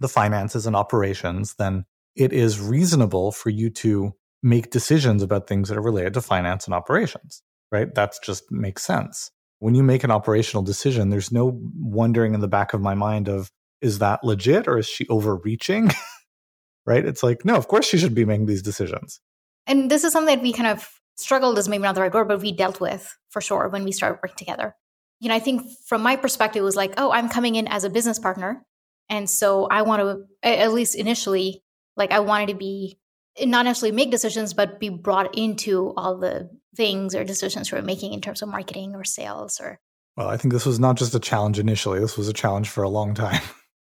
the 0.00 0.08
finances 0.08 0.66
and 0.66 0.76
operations, 0.76 1.54
then 1.58 1.84
it 2.14 2.32
is 2.32 2.60
reasonable 2.60 3.32
for 3.32 3.50
you 3.50 3.70
to 3.70 4.12
make 4.42 4.70
decisions 4.70 5.22
about 5.22 5.46
things 5.46 5.68
that 5.68 5.78
are 5.78 5.82
related 5.82 6.14
to 6.14 6.20
finance 6.20 6.66
and 6.66 6.74
operations, 6.74 7.42
right? 7.70 7.94
That's 7.94 8.18
just 8.18 8.50
makes 8.50 8.82
sense. 8.82 9.30
When 9.58 9.74
you 9.74 9.82
make 9.82 10.04
an 10.04 10.10
operational 10.10 10.62
decision, 10.62 11.08
there's 11.10 11.32
no 11.32 11.58
wondering 11.78 12.34
in 12.34 12.40
the 12.40 12.48
back 12.48 12.74
of 12.74 12.80
my 12.80 12.94
mind 12.94 13.28
of, 13.28 13.50
is 13.80 13.98
that 13.98 14.22
legit 14.22 14.68
or 14.68 14.78
is 14.78 14.86
she 14.86 15.06
overreaching? 15.08 15.90
right? 16.86 17.04
It's 17.04 17.22
like, 17.22 17.44
no, 17.44 17.56
of 17.56 17.68
course 17.68 17.86
she 17.86 17.98
should 17.98 18.14
be 18.14 18.24
making 18.24 18.46
these 18.46 18.62
decisions. 18.62 19.20
And 19.66 19.90
this 19.90 20.04
is 20.04 20.12
something 20.12 20.34
that 20.34 20.42
we 20.42 20.52
kind 20.52 20.68
of 20.68 20.88
struggled 21.16 21.58
is 21.58 21.68
maybe 21.68 21.82
not 21.82 21.94
the 21.94 22.02
right 22.02 22.14
word, 22.14 22.28
but 22.28 22.40
we 22.40 22.52
dealt 22.52 22.80
with 22.80 23.16
for 23.30 23.40
sure 23.40 23.68
when 23.68 23.84
we 23.84 23.92
started 23.92 24.20
working 24.22 24.36
together. 24.36 24.76
You 25.20 25.28
know, 25.28 25.34
I 25.34 25.40
think 25.40 25.62
from 25.86 26.02
my 26.02 26.16
perspective, 26.16 26.60
it 26.60 26.64
was 26.64 26.76
like, 26.76 26.94
oh, 26.98 27.10
I'm 27.10 27.28
coming 27.28 27.54
in 27.54 27.68
as 27.68 27.84
a 27.84 27.90
business 27.90 28.18
partner. 28.18 28.64
And 29.08 29.30
so 29.30 29.66
I 29.66 29.82
want 29.82 30.02
to, 30.02 30.24
at 30.42 30.72
least 30.72 30.94
initially, 30.94 31.62
like 31.96 32.12
I 32.12 32.20
wanted 32.20 32.48
to 32.48 32.54
be 32.54 32.98
not 33.40 33.64
necessarily 33.64 33.94
make 33.94 34.10
decisions, 34.10 34.54
but 34.54 34.80
be 34.80 34.88
brought 34.88 35.36
into 35.36 35.92
all 35.96 36.18
the 36.18 36.50
things 36.74 37.14
or 37.14 37.24
decisions 37.24 37.70
we're 37.70 37.82
making 37.82 38.12
in 38.12 38.20
terms 38.20 38.42
of 38.42 38.48
marketing 38.48 38.94
or 38.94 39.04
sales 39.04 39.60
or. 39.60 39.78
Well, 40.16 40.28
I 40.28 40.36
think 40.36 40.52
this 40.52 40.66
was 40.66 40.80
not 40.80 40.96
just 40.96 41.14
a 41.14 41.20
challenge 41.20 41.58
initially. 41.58 42.00
This 42.00 42.16
was 42.16 42.28
a 42.28 42.32
challenge 42.32 42.68
for 42.68 42.82
a 42.82 42.88
long 42.88 43.14
time. 43.14 43.40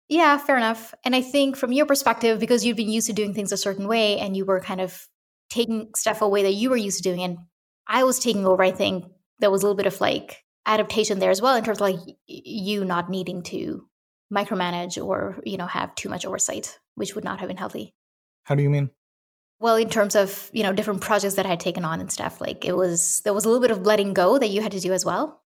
Yeah, 0.09 0.39
fair 0.39 0.57
enough. 0.57 0.95
And 1.05 1.15
I 1.15 1.21
think 1.21 1.55
from 1.55 1.71
your 1.71 1.85
perspective, 1.85 2.39
because 2.39 2.65
you've 2.65 2.75
been 2.75 2.89
used 2.89 3.05
to 3.07 3.13
doing 3.13 3.35
things 3.35 3.51
a 3.51 3.57
certain 3.57 3.87
way 3.87 4.17
and 4.17 4.35
you 4.35 4.43
were 4.43 4.59
kind 4.59 4.81
of 4.81 5.07
taking 5.51 5.91
stuff 5.95 6.23
away 6.23 6.41
that 6.43 6.53
you 6.53 6.71
were 6.71 6.77
used 6.77 6.97
to 6.97 7.03
doing, 7.03 7.21
and 7.21 7.37
I 7.87 8.03
was 8.03 8.17
taking 8.17 8.45
over, 8.45 8.63
I 8.63 8.71
think 8.71 9.05
there 9.37 9.51
was 9.51 9.61
a 9.61 9.65
little 9.67 9.77
bit 9.77 9.85
of 9.85 10.01
like 10.01 10.43
adaptation 10.69 11.19
there 11.19 11.31
as 11.31 11.41
well 11.41 11.55
in 11.55 11.63
terms 11.63 11.81
of 11.81 11.89
like 11.89 11.99
you 12.27 12.85
not 12.85 13.09
needing 13.09 13.41
to 13.41 13.85
micromanage 14.31 15.03
or, 15.03 15.39
you 15.43 15.57
know, 15.57 15.65
have 15.65 15.95
too 15.95 16.07
much 16.07 16.25
oversight, 16.25 16.79
which 16.95 17.15
would 17.15 17.23
not 17.23 17.39
have 17.39 17.47
been 17.47 17.57
healthy. 17.57 17.95
How 18.43 18.55
do 18.55 18.61
you 18.61 18.69
mean? 18.69 18.91
Well, 19.59 19.75
in 19.75 19.89
terms 19.89 20.15
of, 20.15 20.49
you 20.53 20.63
know, 20.63 20.71
different 20.71 21.01
projects 21.01 21.35
that 21.35 21.45
I 21.45 21.49
had 21.49 21.59
taken 21.59 21.83
on 21.83 21.99
and 21.99 22.11
stuff, 22.11 22.39
like 22.39 22.63
it 22.63 22.77
was 22.77 23.21
there 23.25 23.33
was 23.33 23.45
a 23.45 23.49
little 23.49 23.61
bit 23.61 23.71
of 23.71 23.85
letting 23.85 24.13
go 24.13 24.37
that 24.37 24.47
you 24.47 24.61
had 24.61 24.71
to 24.73 24.79
do 24.79 24.93
as 24.93 25.03
well. 25.03 25.41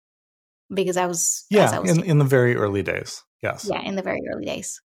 Because 0.74 0.98
I 0.98 1.08
was 1.08 1.46
Yeah, 1.50 1.72
I 1.72 1.80
was 1.80 1.98
in, 1.98 2.04
in 2.04 2.18
the 2.18 2.26
very 2.26 2.56
early 2.56 2.84
days. 2.84 3.24
Yes. 3.42 3.68
Yeah, 3.70 3.82
in 3.82 3.96
the 3.96 4.02
very 4.02 4.22
early 4.32 4.46
days. 4.46 4.82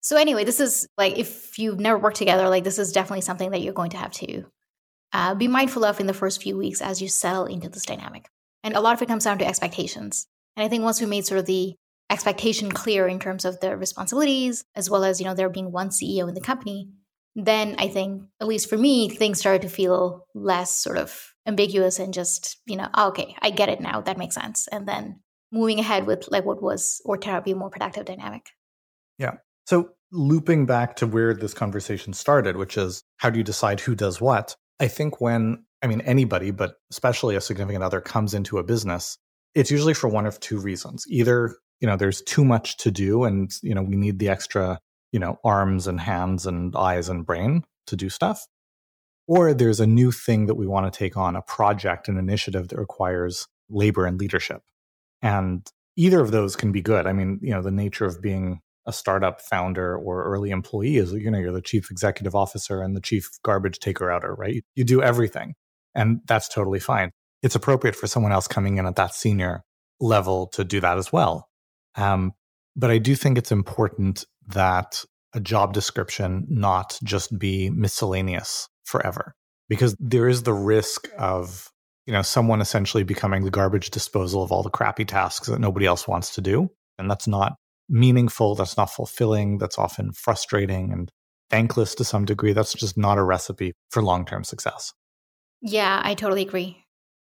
So 0.00 0.16
anyway, 0.16 0.44
this 0.44 0.60
is 0.60 0.88
like 0.98 1.18
if 1.18 1.58
you've 1.58 1.80
never 1.80 1.98
worked 1.98 2.16
together, 2.16 2.48
like 2.48 2.64
this 2.64 2.78
is 2.78 2.92
definitely 2.92 3.22
something 3.22 3.50
that 3.50 3.60
you're 3.60 3.72
going 3.72 3.90
to 3.90 3.96
have 3.96 4.12
to 4.12 4.44
uh, 5.12 5.34
be 5.34 5.48
mindful 5.48 5.84
of 5.84 6.00
in 6.00 6.06
the 6.06 6.14
first 6.14 6.42
few 6.42 6.56
weeks 6.56 6.80
as 6.82 7.00
you 7.00 7.08
settle 7.08 7.46
into 7.46 7.68
this 7.68 7.86
dynamic. 7.86 8.28
And 8.64 8.74
a 8.74 8.80
lot 8.80 8.94
of 8.94 9.02
it 9.02 9.06
comes 9.06 9.22
down 9.24 9.38
to 9.38 9.46
expectations. 9.46 10.26
And 10.56 10.64
I 10.64 10.68
think 10.68 10.82
once 10.82 11.00
we 11.00 11.06
made 11.06 11.26
sort 11.26 11.38
of 11.38 11.46
the 11.46 11.74
expectation 12.10 12.72
clear 12.72 13.06
in 13.06 13.20
terms 13.20 13.44
of 13.44 13.60
the 13.60 13.76
responsibilities, 13.76 14.64
as 14.74 14.90
well 14.90 15.04
as, 15.04 15.20
you 15.20 15.26
know, 15.26 15.34
there 15.34 15.48
being 15.48 15.70
one 15.70 15.90
CEO 15.90 16.28
in 16.28 16.34
the 16.34 16.40
company, 16.40 16.88
then 17.36 17.76
I 17.78 17.88
think, 17.88 18.22
at 18.40 18.46
least 18.46 18.68
for 18.68 18.78
me, 18.78 19.08
things 19.08 19.38
started 19.38 19.62
to 19.62 19.68
feel 19.68 20.26
less 20.34 20.76
sort 20.76 20.96
of 20.96 21.34
ambiguous 21.46 21.98
and 21.98 22.14
just, 22.14 22.58
you 22.66 22.76
know, 22.76 22.88
oh, 22.94 23.08
okay, 23.08 23.36
I 23.40 23.50
get 23.50 23.68
it 23.68 23.80
now. 23.80 24.00
That 24.00 24.18
makes 24.18 24.34
sense. 24.34 24.68
And 24.68 24.88
then 24.88 25.20
moving 25.52 25.78
ahead 25.78 26.06
with 26.06 26.28
like 26.30 26.44
what 26.44 26.62
was 26.62 27.02
or 27.04 27.16
to 27.16 27.42
be 27.44 27.54
more 27.54 27.70
productive 27.70 28.04
dynamic. 28.06 28.46
Yeah. 29.18 29.34
So 29.66 29.90
looping 30.12 30.66
back 30.66 30.96
to 30.96 31.06
where 31.06 31.34
this 31.34 31.54
conversation 31.54 32.12
started, 32.12 32.56
which 32.56 32.76
is 32.76 33.02
how 33.18 33.30
do 33.30 33.38
you 33.38 33.44
decide 33.44 33.80
who 33.80 33.94
does 33.94 34.20
what? 34.20 34.56
I 34.80 34.88
think 34.88 35.20
when, 35.20 35.64
I 35.84 35.86
mean, 35.86 36.00
anybody, 36.00 36.50
but 36.50 36.76
especially 36.90 37.36
a 37.36 37.42
significant 37.42 37.84
other 37.84 38.00
comes 38.00 38.32
into 38.32 38.56
a 38.56 38.64
business, 38.64 39.18
it's 39.54 39.70
usually 39.70 39.92
for 39.92 40.08
one 40.08 40.24
of 40.24 40.40
two 40.40 40.58
reasons. 40.58 41.04
Either, 41.08 41.54
you 41.78 41.86
know, 41.86 41.94
there's 41.94 42.22
too 42.22 42.42
much 42.42 42.78
to 42.78 42.90
do 42.90 43.24
and, 43.24 43.52
you 43.62 43.74
know, 43.74 43.82
we 43.82 43.94
need 43.94 44.18
the 44.18 44.30
extra, 44.30 44.80
you 45.12 45.20
know, 45.20 45.38
arms 45.44 45.86
and 45.86 46.00
hands 46.00 46.46
and 46.46 46.74
eyes 46.74 47.10
and 47.10 47.26
brain 47.26 47.64
to 47.88 47.96
do 47.96 48.08
stuff. 48.08 48.46
Or 49.28 49.52
there's 49.52 49.78
a 49.78 49.86
new 49.86 50.10
thing 50.10 50.46
that 50.46 50.54
we 50.54 50.66
want 50.66 50.90
to 50.90 50.98
take 50.98 51.18
on, 51.18 51.36
a 51.36 51.42
project, 51.42 52.08
an 52.08 52.16
initiative 52.16 52.68
that 52.68 52.78
requires 52.78 53.46
labor 53.68 54.06
and 54.06 54.18
leadership. 54.18 54.62
And 55.20 55.68
either 55.96 56.20
of 56.20 56.30
those 56.30 56.56
can 56.56 56.72
be 56.72 56.80
good. 56.80 57.06
I 57.06 57.12
mean, 57.12 57.40
you 57.42 57.50
know, 57.50 57.60
the 57.60 57.70
nature 57.70 58.06
of 58.06 58.22
being 58.22 58.60
a 58.86 58.92
startup 58.92 59.42
founder 59.42 59.96
or 59.96 60.24
early 60.24 60.50
employee 60.50 60.96
is 60.96 61.12
you 61.12 61.30
know 61.30 61.38
you're 61.38 61.52
the 61.52 61.62
chief 61.62 61.90
executive 61.90 62.34
officer 62.34 62.82
and 62.82 62.94
the 62.94 63.00
chief 63.00 63.30
garbage 63.42 63.78
taker 63.78 64.10
outer 64.10 64.34
right 64.34 64.62
you 64.74 64.84
do 64.84 65.02
everything 65.02 65.54
and 65.94 66.20
that's 66.26 66.48
totally 66.48 66.80
fine 66.80 67.10
it's 67.42 67.54
appropriate 67.54 67.96
for 67.96 68.06
someone 68.06 68.32
else 68.32 68.48
coming 68.48 68.78
in 68.78 68.86
at 68.86 68.96
that 68.96 69.14
senior 69.14 69.62
level 70.00 70.46
to 70.48 70.64
do 70.64 70.80
that 70.80 70.98
as 70.98 71.12
well 71.12 71.48
um, 71.96 72.32
but 72.76 72.90
i 72.90 72.98
do 72.98 73.14
think 73.14 73.38
it's 73.38 73.52
important 73.52 74.24
that 74.46 75.04
a 75.34 75.40
job 75.40 75.72
description 75.72 76.46
not 76.48 76.98
just 77.02 77.36
be 77.38 77.70
miscellaneous 77.70 78.68
forever 78.84 79.34
because 79.68 79.96
there 79.98 80.28
is 80.28 80.42
the 80.42 80.52
risk 80.52 81.08
of 81.18 81.70
you 82.06 82.12
know 82.12 82.22
someone 82.22 82.60
essentially 82.60 83.02
becoming 83.02 83.44
the 83.44 83.50
garbage 83.50 83.90
disposal 83.90 84.42
of 84.42 84.52
all 84.52 84.62
the 84.62 84.70
crappy 84.70 85.04
tasks 85.04 85.48
that 85.48 85.60
nobody 85.60 85.86
else 85.86 86.06
wants 86.06 86.34
to 86.34 86.40
do 86.40 86.68
and 86.98 87.10
that's 87.10 87.26
not 87.26 87.54
meaningful, 87.88 88.54
that's 88.54 88.76
not 88.76 88.90
fulfilling, 88.90 89.58
that's 89.58 89.78
often 89.78 90.12
frustrating 90.12 90.92
and 90.92 91.10
thankless 91.50 91.94
to 91.96 92.04
some 92.04 92.24
degree. 92.24 92.52
That's 92.52 92.72
just 92.72 92.96
not 92.96 93.18
a 93.18 93.24
recipe 93.24 93.74
for 93.90 94.02
long 94.02 94.24
term 94.24 94.44
success. 94.44 94.92
Yeah, 95.64 95.98
I 96.04 96.14
totally 96.14 96.42
agree. 96.42 96.84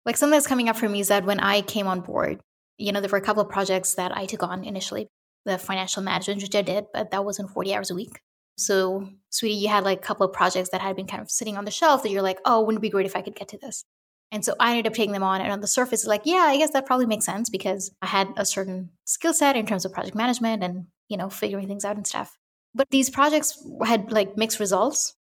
Like 0.06 0.16
something 0.16 0.32
that's 0.32 0.46
coming 0.46 0.70
up 0.70 0.76
for 0.76 0.88
me 0.88 1.00
is 1.00 1.08
that 1.08 1.26
when 1.26 1.38
I 1.38 1.60
came 1.60 1.86
on 1.86 2.00
board, 2.00 2.40
you 2.78 2.90
know, 2.90 3.00
there 3.00 3.10
were 3.10 3.18
a 3.18 3.22
couple 3.22 3.42
of 3.42 3.50
projects 3.50 3.94
that 3.96 4.16
I 4.16 4.24
took 4.24 4.42
on 4.42 4.64
initially, 4.64 5.08
the 5.44 5.58
financial 5.58 6.02
management, 6.02 6.42
which 6.42 6.56
I 6.56 6.62
did, 6.62 6.86
but 6.94 7.10
that 7.10 7.26
wasn't 7.26 7.50
40 7.50 7.74
hours 7.74 7.90
a 7.90 7.94
week. 7.94 8.18
So, 8.56 9.06
sweetie, 9.28 9.56
you 9.56 9.68
had 9.68 9.84
like 9.84 9.98
a 9.98 10.02
couple 10.02 10.26
of 10.26 10.32
projects 10.32 10.70
that 10.70 10.80
had 10.80 10.96
been 10.96 11.06
kind 11.06 11.20
of 11.20 11.30
sitting 11.30 11.58
on 11.58 11.66
the 11.66 11.70
shelf 11.70 12.02
that 12.02 12.10
you're 12.10 12.22
like, 12.22 12.38
oh, 12.46 12.62
wouldn't 12.62 12.80
it 12.80 12.82
be 12.82 12.88
great 12.88 13.04
if 13.04 13.16
I 13.16 13.20
could 13.20 13.36
get 13.36 13.48
to 13.48 13.58
this? 13.58 13.84
And 14.30 14.42
so 14.42 14.54
I 14.58 14.70
ended 14.70 14.86
up 14.86 14.94
taking 14.94 15.12
them 15.12 15.22
on. 15.22 15.42
And 15.42 15.52
on 15.52 15.60
the 15.60 15.66
surface, 15.66 16.06
like, 16.06 16.22
yeah, 16.24 16.46
I 16.48 16.56
guess 16.56 16.72
that 16.72 16.86
probably 16.86 17.04
makes 17.04 17.26
sense 17.26 17.50
because 17.50 17.94
I 18.00 18.06
had 18.06 18.28
a 18.38 18.46
certain 18.46 18.88
skill 19.04 19.34
set 19.34 19.56
in 19.56 19.66
terms 19.66 19.84
of 19.84 19.92
project 19.92 20.16
management 20.16 20.64
and, 20.64 20.86
you 21.08 21.18
know, 21.18 21.28
figuring 21.28 21.68
things 21.68 21.84
out 21.84 21.96
and 21.96 22.06
stuff. 22.06 22.38
But 22.74 22.88
these 22.90 23.10
projects 23.10 23.62
had 23.84 24.10
like 24.10 24.38
mixed 24.38 24.58
results. 24.58 25.14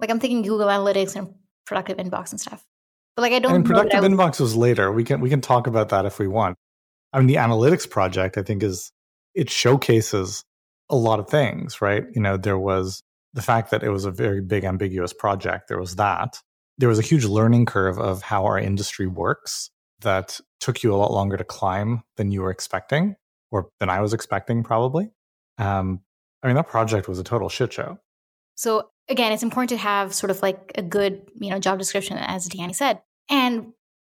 Like 0.00 0.08
I'm 0.08 0.18
thinking 0.18 0.40
Google 0.40 0.68
Analytics 0.68 1.14
and 1.14 1.34
productive 1.66 1.98
inbox 1.98 2.30
and 2.30 2.40
stuff. 2.40 2.64
But 3.16 3.22
like 3.22 3.32
I 3.32 3.38
don't 3.38 3.54
And 3.54 3.66
productive 3.66 4.02
inbox 4.02 4.40
was 4.40 4.56
later. 4.56 4.90
We 4.92 5.04
can 5.04 5.20
we 5.20 5.30
can 5.30 5.40
talk 5.40 5.66
about 5.66 5.90
that 5.90 6.04
if 6.06 6.18
we 6.18 6.28
want. 6.28 6.56
I 7.12 7.18
mean 7.18 7.26
the 7.26 7.36
analytics 7.36 7.88
project 7.88 8.36
I 8.36 8.42
think 8.42 8.62
is 8.62 8.90
it 9.34 9.50
showcases 9.50 10.44
a 10.90 10.96
lot 10.96 11.18
of 11.18 11.28
things, 11.28 11.80
right? 11.80 12.04
You 12.14 12.20
know, 12.20 12.36
there 12.36 12.58
was 12.58 13.02
the 13.32 13.42
fact 13.42 13.70
that 13.70 13.82
it 13.82 13.90
was 13.90 14.04
a 14.04 14.10
very 14.10 14.40
big 14.40 14.64
ambiguous 14.64 15.12
project. 15.12 15.68
There 15.68 15.78
was 15.78 15.96
that 15.96 16.40
there 16.78 16.88
was 16.88 16.98
a 16.98 17.02
huge 17.02 17.24
learning 17.24 17.66
curve 17.66 17.98
of 17.98 18.22
how 18.22 18.44
our 18.44 18.58
industry 18.58 19.06
works 19.06 19.70
that 20.00 20.40
took 20.60 20.82
you 20.82 20.92
a 20.94 20.96
lot 20.96 21.12
longer 21.12 21.36
to 21.36 21.44
climb 21.44 22.02
than 22.16 22.30
you 22.30 22.42
were 22.42 22.50
expecting 22.50 23.16
or 23.50 23.68
than 23.80 23.88
I 23.88 24.00
was 24.00 24.12
expecting, 24.12 24.64
probably. 24.64 25.10
Um, 25.58 26.00
I 26.42 26.48
mean, 26.48 26.56
that 26.56 26.66
project 26.66 27.08
was 27.08 27.18
a 27.18 27.24
total 27.24 27.48
shit 27.48 27.72
show. 27.72 27.98
So 28.56 28.90
again, 29.08 29.32
it's 29.32 29.42
important 29.42 29.70
to 29.70 29.76
have 29.76 30.14
sort 30.14 30.30
of 30.30 30.42
like 30.42 30.72
a 30.76 30.82
good, 30.82 31.22
you 31.40 31.50
know, 31.50 31.58
job 31.58 31.78
description, 31.78 32.16
as 32.16 32.46
Danny 32.46 32.72
said. 32.72 33.00
And 33.28 33.72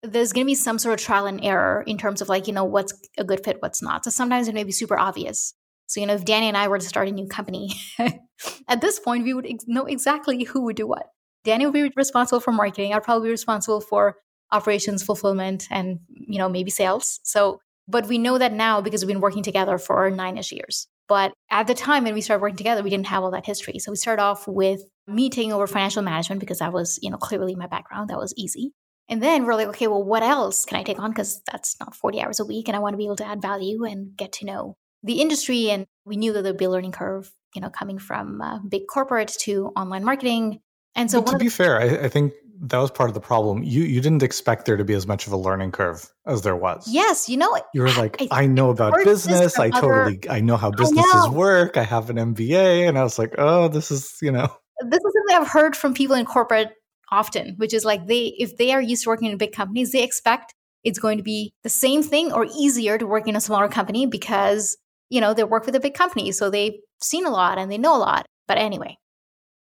there's 0.02 0.32
going 0.32 0.44
to 0.44 0.50
be 0.50 0.54
some 0.54 0.78
sort 0.78 0.98
of 0.98 1.04
trial 1.04 1.26
and 1.26 1.42
error 1.42 1.82
in 1.86 1.96
terms 1.96 2.20
of 2.20 2.28
like, 2.28 2.46
you 2.46 2.52
know, 2.52 2.64
what's 2.64 2.92
a 3.16 3.24
good 3.24 3.42
fit, 3.44 3.56
what's 3.60 3.82
not. 3.82 4.04
So 4.04 4.10
sometimes 4.10 4.48
it 4.48 4.54
may 4.54 4.64
be 4.64 4.72
super 4.72 4.98
obvious. 4.98 5.54
So, 5.86 6.00
you 6.00 6.06
know, 6.06 6.14
if 6.14 6.24
Danny 6.24 6.48
and 6.48 6.56
I 6.56 6.68
were 6.68 6.78
to 6.78 6.86
start 6.86 7.08
a 7.08 7.12
new 7.12 7.26
company, 7.26 7.70
at 8.68 8.80
this 8.80 8.98
point, 8.98 9.24
we 9.24 9.34
would 9.34 9.46
ex- 9.46 9.64
know 9.66 9.86
exactly 9.86 10.44
who 10.44 10.62
would 10.62 10.76
do 10.76 10.86
what. 10.86 11.06
Danny 11.44 11.66
would 11.66 11.74
be 11.74 11.90
responsible 11.94 12.40
for 12.40 12.52
marketing. 12.52 12.94
I'd 12.94 13.02
probably 13.02 13.28
be 13.28 13.32
responsible 13.32 13.80
for 13.80 14.16
operations, 14.50 15.02
fulfillment, 15.02 15.66
and 15.70 16.00
you 16.08 16.38
know 16.38 16.48
maybe 16.48 16.70
sales. 16.70 17.20
So, 17.22 17.60
but 17.86 18.06
we 18.06 18.16
know 18.16 18.38
that 18.38 18.52
now 18.52 18.80
because 18.80 19.02
we've 19.02 19.12
been 19.12 19.20
working 19.20 19.42
together 19.42 19.76
for 19.76 20.10
nine-ish 20.10 20.52
years. 20.52 20.88
But 21.08 21.32
at 21.50 21.66
the 21.66 21.75
time 21.75 22.04
when 22.04 22.14
we 22.14 22.20
started 22.20 22.42
working 22.42 22.56
together, 22.56 22.82
we 22.82 22.90
didn't 22.90 23.06
have 23.06 23.23
all 23.23 23.32
that 23.32 23.46
history. 23.46 23.78
So 23.78 23.90
we 23.90 23.96
started 23.96 24.23
off 24.23 24.49
with 24.49 24.82
me 25.06 25.28
taking 25.28 25.52
over 25.52 25.66
financial 25.66 26.02
management 26.02 26.40
because 26.40 26.58
that 26.58 26.73
was 26.73 26.99
you 27.02 27.11
know 27.11 27.18
clearly 27.18 27.54
my 27.54 27.66
background. 27.66 28.11
That 28.11 28.18
was 28.18 28.34
easy. 28.37 28.73
And 29.08 29.23
then 29.23 29.44
we're 29.44 29.54
like, 29.54 29.68
okay, 29.68 29.87
well, 29.87 30.02
what 30.02 30.23
else 30.23 30.64
can 30.64 30.78
I 30.78 30.82
take 30.82 30.99
on? 30.99 31.11
Because 31.11 31.42
that's 31.50 31.78
not 31.78 31.94
40 31.94 32.23
hours 32.23 32.40
a 32.40 32.44
week. 32.46 32.68
And 32.68 32.76
I 32.76 32.80
want 32.80 32.94
to 32.94 32.99
be 32.99 33.04
able 33.04 33.16
to 33.16 33.26
add 33.26 33.42
value 33.42 33.84
and 33.84 34.16
get 34.16 34.32
to 34.34 34.46
know 34.46 34.76
the 35.02 35.20
industry. 35.20 35.70
And 35.70 35.84
we 36.06 36.16
knew 36.16 36.32
that 36.32 36.42
there'd 36.42 36.56
be 36.56 36.64
a 36.64 36.70
learning 36.70 36.92
curve, 36.92 37.30
you 37.54 37.61
know, 37.61 37.68
coming 37.68 37.99
from 37.99 38.40
uh, 38.40 38.61
big 38.66 38.87
corporate 38.87 39.37
to 39.40 39.73
online 39.76 40.04
marketing 40.04 40.61
and 40.96 41.11
so, 41.11 41.23
to 41.23 41.38
be 41.38 41.46
the- 41.46 41.50
fair, 41.50 41.80
I, 41.80 42.04
I, 42.04 42.08
think 42.08 42.32
that 42.68 42.78
was 42.78 42.90
part 42.90 43.11
of 43.11 43.14
the 43.14 43.21
problem. 43.21 43.62
You 43.62 43.83
you 43.83 44.00
didn't 44.00 44.23
expect 44.23 44.64
there 44.64 44.76
to 44.76 44.85
be 44.85 44.94
as 44.94 45.06
much 45.06 45.26
of 45.26 45.33
a 45.33 45.37
learning 45.37 45.73
curve 45.73 46.11
as 46.26 46.42
there 46.42 46.56
was. 46.56 46.88
Yes, 46.90 47.28
you 47.28 47.37
know, 47.37 47.59
you 47.75 47.83
were 47.83 47.92
like, 47.92 48.21
I, 48.23 48.44
I 48.44 48.47
know 48.47 48.71
about 48.71 48.94
business. 49.04 49.59
I 49.59 49.71
totally, 49.71 50.21
I 50.30 50.40
know 50.40 50.56
how 50.56 50.71
businesses 50.71 51.26
know. 51.26 51.33
work. 51.33 51.76
I 51.76 51.83
have 51.83 52.11
an 52.11 52.16
MBA, 52.16 52.88
and 52.88 52.99
I 52.99 53.02
was 53.02 53.18
like, 53.18 53.35
oh, 53.38 53.68
this 53.68 53.90
is, 53.90 54.16
you 54.23 54.33
know, 54.33 54.49
this 54.80 54.99
is 54.99 55.12
something 55.12 55.37
I've 55.37 55.49
heard 55.49 55.76
from 55.76 55.94
people 55.94 56.16
in 56.16 56.25
corporate 56.25 56.73
often, 57.11 57.54
which 57.59 57.75
is 57.75 57.85
like 57.85 58.06
they, 58.06 58.35
if 58.38 58.56
they 58.56 58.73
are 58.73 58.80
used 58.80 59.04
to 59.04 59.11
working 59.11 59.30
in 59.30 59.37
big 59.37 59.52
companies, 59.52 59.92
they 59.92 60.02
expect 60.02 60.54
it's 60.83 60.99
going 60.99 61.18
to 61.18 61.25
be 61.25 61.52
the 61.62 61.68
same 61.68 62.02
thing 62.02 62.33
or 62.33 62.47
easier 62.47 62.99
to 62.99 63.06
work 63.06 63.28
in 63.28 63.37
a 63.37 63.40
smaller 63.40 63.68
company 63.68 64.06
because 64.06 64.76
you 65.11 65.21
know 65.21 65.35
they 65.35 65.44
work 65.44 65.66
with 65.66 65.75
a 65.75 65.80
big 65.80 65.94
company, 65.94 66.33
so 66.33 66.50
they've 66.50 66.78
seen 67.02 67.26
a 67.26 67.30
lot 67.30 67.59
and 67.59 67.71
they 67.71 67.78
know 67.78 67.97
a 67.97 67.99
lot. 67.99 68.26
But 68.49 68.59
anyway, 68.59 68.97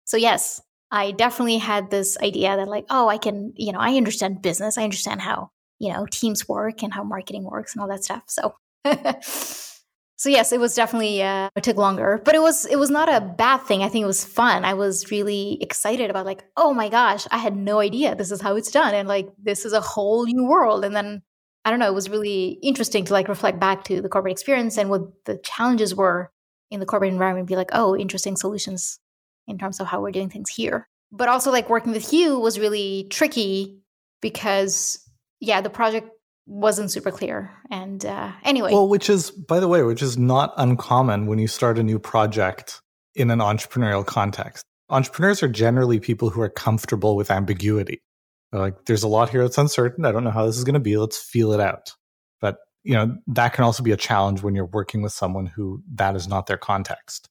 so 0.05 0.17
yes, 0.17 0.61
I 0.93 1.13
definitely 1.13 1.57
had 1.57 1.91
this 1.91 2.19
idea 2.19 2.55
that 2.55 2.69
like, 2.69 2.85
oh, 2.91 3.09
I 3.09 3.17
can, 3.17 3.55
you 3.57 3.73
know, 3.73 3.79
I 3.79 3.97
understand 3.97 4.43
business. 4.43 4.77
I 4.77 4.85
understand 4.85 5.23
how, 5.23 5.51
you 5.79 5.91
know, 5.91 6.07
teams 6.07 6.47
work 6.47 6.83
and 6.83 6.93
how 6.93 7.03
marketing 7.03 7.45
works 7.45 7.75
and 7.75 7.81
all 7.81 7.89
that 7.89 8.05
stuff. 8.05 8.25
So 8.29 8.55
so 10.17 10.29
yes, 10.29 10.53
it 10.53 10.61
was 10.61 10.75
definitely 10.75 11.23
uh, 11.23 11.49
it 11.57 11.63
took 11.63 11.79
longer, 11.79 12.21
but 12.23 12.35
it 12.35 12.43
was 12.43 12.67
it 12.67 12.79
was 12.79 12.91
not 12.91 13.09
a 13.09 13.23
bad 13.23 13.63
thing. 13.63 13.83
I 13.83 13.89
think 13.89 14.03
it 14.03 14.07
was 14.07 14.23
fun. 14.23 14.67
I 14.67 14.75
was 14.75 15.11
really 15.11 15.57
excited 15.63 16.11
about 16.11 16.27
like, 16.27 16.45
oh 16.59 16.75
my 16.75 16.91
gosh, 16.91 17.27
I 17.31 17.39
had 17.39 17.57
no 17.57 17.81
idea 17.81 18.15
this 18.15 18.31
is 18.31 18.43
how 18.43 18.57
it's 18.57 18.71
done 18.71 18.95
and 18.95 19.09
like 19.09 19.31
this 19.43 19.65
is 19.65 19.73
a 19.73 19.81
whole 19.81 20.27
new 20.27 20.45
world. 20.45 20.85
And 20.85 20.95
then 20.95 21.23
I 21.65 21.71
don't 21.71 21.79
know, 21.79 21.89
it 21.89 21.95
was 21.95 22.11
really 22.11 22.59
interesting 22.63 23.07
to 23.07 23.15
like 23.15 23.29
reflect 23.29 23.59
back 23.59 23.85
to 23.85 24.03
the 24.03 24.11
corporate 24.11 24.33
experience 24.33 24.77
and 24.77 24.91
what 24.91 25.25
the 25.25 25.39
challenges 25.39 25.95
were 25.95 26.31
in 26.71 26.81
the 26.81 26.87
corporate 26.87 27.13
environment 27.13 27.49
be 27.49 27.57
like, 27.57 27.71
oh, 27.73 27.97
interesting 27.97 28.37
solutions 28.37 28.99
in 29.47 29.59
terms 29.59 29.81
of 29.81 29.87
how 29.87 30.01
we're 30.01 30.13
doing 30.13 30.31
things 30.31 30.51
here. 30.51 30.89
But 31.11 31.29
also, 31.29 31.51
like 31.51 31.69
working 31.69 31.93
with 31.93 32.09
Hugh 32.09 32.39
was 32.39 32.59
really 32.59 33.07
tricky 33.11 33.81
because, 34.21 34.99
yeah, 35.41 35.61
the 35.61 35.71
project 35.71 36.09
wasn't 36.47 36.91
super 36.91 37.11
clear. 37.11 37.51
And 37.71 38.05
uh, 38.05 38.33
anyway. 38.45 38.73
Well, 38.73 38.89
which 38.89 39.11
is, 39.11 39.31
by 39.31 39.61
the 39.61 39.69
way, 39.69 39.83
which 39.83 40.03
is 40.03 40.17
not 40.17 40.55
uncommon 40.57 41.27
when 41.27 41.39
you 41.39 41.49
start 41.49 41.79
a 41.79 41.83
new 41.83 41.99
project 41.99 42.81
in 43.15 43.31
an 43.31 43.41
entrepreneurial 43.41 44.07
context. 44.07 44.65
Entrepreneurs 44.89 45.43
are 45.43 45.49
generally 45.49 46.01
people 46.01 46.31
who 46.31 46.41
are 46.41 46.49
comfortable 46.49 47.15
with 47.17 47.31
ambiguity. 47.31 48.01
They're 48.51 48.61
like, 48.61 48.85
there's 48.87 49.03
a 49.03 49.09
lot 49.09 49.31
here 49.31 49.43
that's 49.43 49.59
uncertain. 49.59 50.05
I 50.05 50.13
don't 50.13 50.25
know 50.25 50.31
how 50.31 50.47
this 50.47 50.59
is 50.59 50.65
going 50.65 50.75
to 50.75 50.81
be. 50.81 50.97
Let's 50.97 51.19
feel 51.19 51.53
it 51.53 51.61
out. 51.61 51.93
But, 52.41 52.57
you 52.83 52.95
know, 52.95 53.17
that 53.29 53.55
can 53.55 53.65
also 53.65 53.83
be 53.83 53.93
a 53.93 53.97
challenge 53.97 54.43
when 54.43 54.55
you're 54.55 54.67
working 54.67 55.03
with 55.03 55.13
someone 55.13 55.47
who 55.47 55.83
that 55.95 56.17
is 56.17 56.29
not 56.29 56.47
their 56.47 56.59
context. 56.59 57.29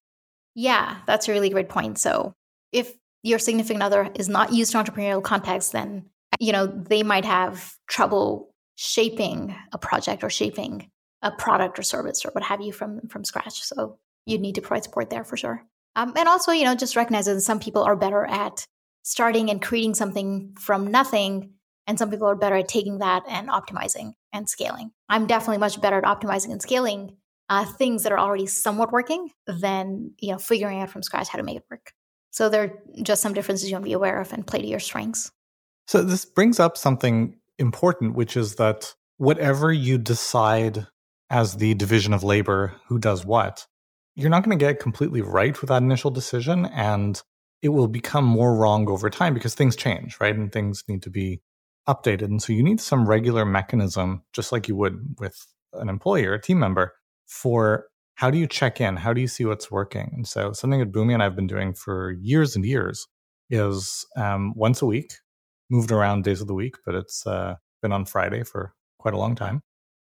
Yeah, 0.55 0.97
that's 1.07 1.27
a 1.27 1.31
really 1.31 1.49
great 1.49 1.69
point. 1.69 1.97
So 1.97 2.33
if 2.71 2.93
your 3.23 3.39
significant 3.39 3.83
other 3.83 4.09
is 4.15 4.29
not 4.29 4.53
used 4.53 4.71
to 4.71 4.77
entrepreneurial 4.77 5.23
context, 5.23 5.71
then 5.71 6.05
you 6.39 6.51
know 6.51 6.67
they 6.67 7.03
might 7.03 7.25
have 7.25 7.73
trouble 7.87 8.53
shaping 8.75 9.55
a 9.71 9.77
project 9.77 10.23
or 10.23 10.29
shaping 10.29 10.89
a 11.21 11.31
product 11.31 11.77
or 11.77 11.83
service 11.83 12.25
or 12.25 12.31
what 12.31 12.43
have 12.43 12.61
you 12.61 12.73
from 12.73 13.07
from 13.07 13.23
scratch. 13.23 13.61
So 13.63 13.97
you'd 14.25 14.41
need 14.41 14.55
to 14.55 14.61
provide 14.61 14.83
support 14.83 15.09
there 15.09 15.23
for 15.23 15.37
sure. 15.37 15.63
Um, 15.95 16.13
and 16.15 16.27
also, 16.27 16.51
you 16.51 16.63
know, 16.63 16.75
just 16.75 16.95
recognize 16.95 17.25
that 17.25 17.41
some 17.41 17.59
people 17.59 17.83
are 17.83 17.95
better 17.95 18.25
at 18.25 18.65
starting 19.03 19.49
and 19.49 19.61
creating 19.61 19.95
something 19.95 20.55
from 20.59 20.87
nothing, 20.87 21.53
and 21.87 21.99
some 21.99 22.09
people 22.09 22.27
are 22.27 22.35
better 22.35 22.55
at 22.55 22.67
taking 22.67 22.99
that 22.99 23.23
and 23.27 23.49
optimizing 23.49 24.13
and 24.31 24.47
scaling. 24.47 24.91
I'm 25.09 25.27
definitely 25.27 25.57
much 25.57 25.81
better 25.81 25.97
at 25.97 26.03
optimizing 26.03 26.51
and 26.51 26.61
scaling 26.61 27.17
uh, 27.51 27.65
things 27.65 28.03
that 28.03 28.13
are 28.13 28.19
already 28.19 28.45
somewhat 28.45 28.93
working 28.93 29.29
than 29.45 30.11
you 30.19 30.31
know 30.31 30.37
figuring 30.37 30.81
out 30.81 30.89
from 30.89 31.03
scratch 31.03 31.27
how 31.27 31.37
to 31.37 31.43
make 31.43 31.57
it 31.57 31.65
work. 31.69 31.91
So 32.31 32.47
there 32.47 32.63
are 32.63 32.73
just 33.03 33.21
some 33.21 33.33
differences 33.33 33.69
you 33.69 33.75
want 33.75 33.83
to 33.83 33.89
be 33.89 33.93
aware 33.93 34.21
of 34.21 34.31
and 34.31 34.47
play 34.47 34.61
to 34.61 34.67
your 34.67 34.79
strengths. 34.79 35.31
So 35.85 36.01
this 36.01 36.23
brings 36.23 36.61
up 36.61 36.77
something 36.77 37.35
important, 37.59 38.15
which 38.15 38.37
is 38.37 38.55
that 38.55 38.95
whatever 39.17 39.71
you 39.73 39.97
decide 39.97 40.87
as 41.29 41.57
the 41.57 41.73
division 41.73 42.13
of 42.13 42.23
labor, 42.23 42.73
who 42.87 42.97
does 42.97 43.25
what, 43.25 43.67
you're 44.15 44.29
not 44.29 44.45
going 44.45 44.57
to 44.57 44.65
get 44.65 44.79
completely 44.79 45.21
right 45.21 45.59
with 45.59 45.67
that 45.67 45.83
initial 45.83 46.09
decision. 46.09 46.65
And 46.67 47.21
it 47.61 47.69
will 47.69 47.89
become 47.89 48.23
more 48.23 48.55
wrong 48.55 48.89
over 48.89 49.09
time 49.09 49.33
because 49.33 49.55
things 49.55 49.75
change, 49.75 50.17
right? 50.21 50.35
And 50.35 50.53
things 50.53 50.85
need 50.87 51.03
to 51.03 51.09
be 51.09 51.41
updated. 51.87 52.23
And 52.23 52.41
so 52.41 52.53
you 52.53 52.63
need 52.63 52.79
some 52.79 53.07
regular 53.07 53.43
mechanism, 53.43 54.23
just 54.31 54.53
like 54.53 54.69
you 54.69 54.77
would 54.77 55.15
with 55.19 55.35
an 55.73 55.89
employee 55.89 56.25
or 56.25 56.33
a 56.33 56.41
team 56.41 56.59
member, 56.59 56.93
for 57.31 57.85
how 58.15 58.29
do 58.29 58.37
you 58.37 58.45
check 58.45 58.81
in? 58.81 58.97
How 58.97 59.13
do 59.13 59.21
you 59.21 59.27
see 59.27 59.45
what's 59.45 59.71
working? 59.71 60.11
And 60.13 60.27
so 60.27 60.51
something 60.51 60.81
that 60.81 60.91
Bhoomi 60.91 61.13
and 61.13 61.23
I've 61.23 61.35
been 61.35 61.47
doing 61.47 61.73
for 61.73 62.11
years 62.11 62.55
and 62.55 62.65
years 62.65 63.07
is 63.49 64.05
um, 64.17 64.53
once 64.55 64.81
a 64.81 64.85
week, 64.85 65.13
moved 65.69 65.91
around 65.91 66.25
days 66.25 66.41
of 66.41 66.47
the 66.47 66.53
week, 66.53 66.75
but 66.85 66.93
it's 66.93 67.25
uh, 67.25 67.55
been 67.81 67.93
on 67.93 68.05
Friday 68.05 68.43
for 68.43 68.73
quite 68.99 69.13
a 69.13 69.17
long 69.17 69.35
time. 69.35 69.61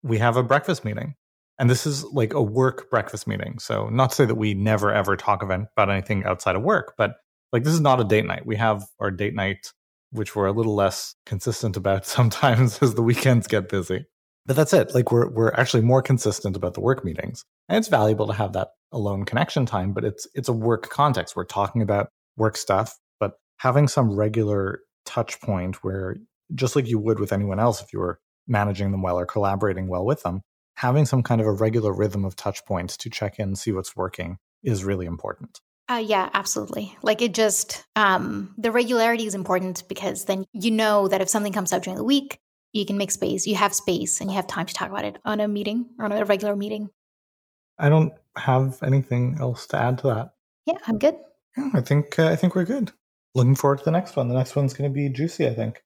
We 0.02 0.18
have 0.18 0.38
a 0.38 0.44
breakfast 0.44 0.84
meeting. 0.84 1.14
And 1.60 1.70
this 1.70 1.86
is 1.86 2.04
like 2.06 2.34
a 2.34 2.42
work 2.42 2.90
breakfast 2.90 3.28
meeting. 3.28 3.60
So, 3.60 3.88
not 3.90 4.10
to 4.10 4.16
say 4.16 4.26
that 4.26 4.36
we 4.36 4.56
never 4.56 4.92
ever 4.92 5.16
talk 5.16 5.44
about 5.44 5.90
anything 5.90 6.26
outside 6.26 6.56
of 6.56 6.64
work, 6.64 6.96
but 6.98 7.14
like 7.52 7.64
this 7.64 7.74
is 7.74 7.80
not 7.80 8.02
a 8.02 8.04
date 8.04 8.26
night. 8.26 8.44
We 8.44 8.56
have 8.56 8.84
our 9.00 9.12
date 9.12 9.36
night, 9.36 9.72
which 10.12 10.36
we're 10.36 10.48
a 10.48 10.52
little 10.52 10.74
less 10.74 11.14
consistent 11.28 11.78
about 11.78 12.06
sometimes 12.18 12.82
as 12.82 12.96
the 12.96 13.04
weekends 13.04 13.46
get 13.46 13.70
busy. 13.70 14.08
But 14.46 14.56
that's 14.56 14.74
it. 14.74 14.94
Like 14.94 15.12
we're 15.12 15.30
we're 15.30 15.54
actually 15.54 15.84
more 15.84 16.02
consistent 16.02 16.56
about 16.56 16.74
the 16.74 16.82
work 16.82 17.06
meetings. 17.06 17.46
And 17.70 17.78
it's 17.78 17.88
valuable 17.88 18.28
to 18.28 18.34
have 18.34 18.54
that 18.54 18.70
alone 18.92 19.26
connection 19.26 19.66
time, 19.66 19.94
but 19.94 20.04
it's 20.04 20.28
it's 20.34 20.50
a 20.50 20.54
work 20.54 20.90
context. 20.90 21.36
We're 21.36 21.46
talking 21.46 21.82
about 21.82 22.10
work 22.36 22.58
stuff, 22.58 22.98
but 23.20 23.34
having 23.58 23.88
some 23.88 24.16
regular 24.16 24.82
touch 25.06 25.40
point 25.42 25.84
where 25.84 26.18
just 26.54 26.76
like 26.76 26.88
you 26.88 27.00
would 27.00 27.20
with 27.20 27.34
anyone 27.34 27.60
else 27.60 27.82
if 27.82 27.94
you 27.94 28.00
were 28.00 28.20
managing 28.48 28.92
them 28.92 29.02
well 29.02 29.18
or 29.18 29.26
collaborating 29.26 29.88
well 29.88 30.06
with 30.06 30.24
them, 30.24 30.42
having 30.76 31.06
some 31.06 31.24
kind 31.24 31.42
of 31.42 31.48
a 31.48 31.52
regular 31.52 31.94
rhythm 31.94 32.26
of 32.26 32.36
touch 32.36 32.66
points 32.66 32.98
to 32.98 33.10
check 33.10 33.40
in, 33.40 33.56
see 33.56 33.72
what's 33.72 33.96
working 33.96 34.38
is 34.64 34.84
really 34.84 35.06
important. 35.06 35.60
Uh, 35.90 36.04
yeah, 36.04 36.30
absolutely. 36.34 36.98
Like 37.02 37.22
it 37.22 37.34
just, 37.34 37.84
um, 37.96 38.54
the 38.58 38.72
regularity 38.72 39.26
is 39.26 39.36
important 39.36 39.84
because 39.90 40.26
then 40.26 40.46
you 40.54 40.72
know 40.72 41.08
that 41.10 41.22
if 41.22 41.30
something 41.30 41.54
comes 41.54 41.74
up 41.74 41.84
during 41.84 41.98
the 41.98 42.04
week, 42.04 42.40
you 42.74 42.86
can 42.86 42.98
make 42.98 43.12
space, 43.12 43.46
you 43.46 43.56
have 43.56 43.74
space, 43.74 44.20
and 44.20 44.30
you 44.30 44.36
have 44.36 44.48
time 44.48 44.66
to 44.66 44.74
talk 44.74 44.90
about 44.90 45.06
it 45.06 45.20
on 45.24 45.40
a 45.40 45.48
meeting 45.48 45.86
or 46.00 46.06
on 46.06 46.12
a 46.12 46.26
regular 46.26 46.56
meeting. 46.56 46.90
I 47.78 47.88
don't 47.88 48.14
have 48.36 48.82
anything 48.84 49.38
else 49.40 49.68
to 49.68 49.78
add 49.78 50.00
to 50.00 50.08
that. 50.08 50.34
Yeah, 50.66 50.78
I'm 50.88 50.98
good. 50.98 51.16
Yeah, 51.56 51.70
I 51.74 51.82
think 51.82 52.18
uh, 52.18 52.30
I 52.30 52.36
think 52.36 52.56
we're 52.56 52.66
good. 52.66 52.92
Looking 53.36 53.56
forward 53.56 53.80
to 53.80 53.86
the 53.86 53.92
next 53.92 54.16
one. 54.16 54.28
The 54.28 54.36
next 54.36 54.56
one's 54.56 54.74
going 54.74 54.92
to 54.92 54.94
be 54.94 55.08
juicy, 55.10 55.48
I 55.48 55.54
think. 55.54 55.84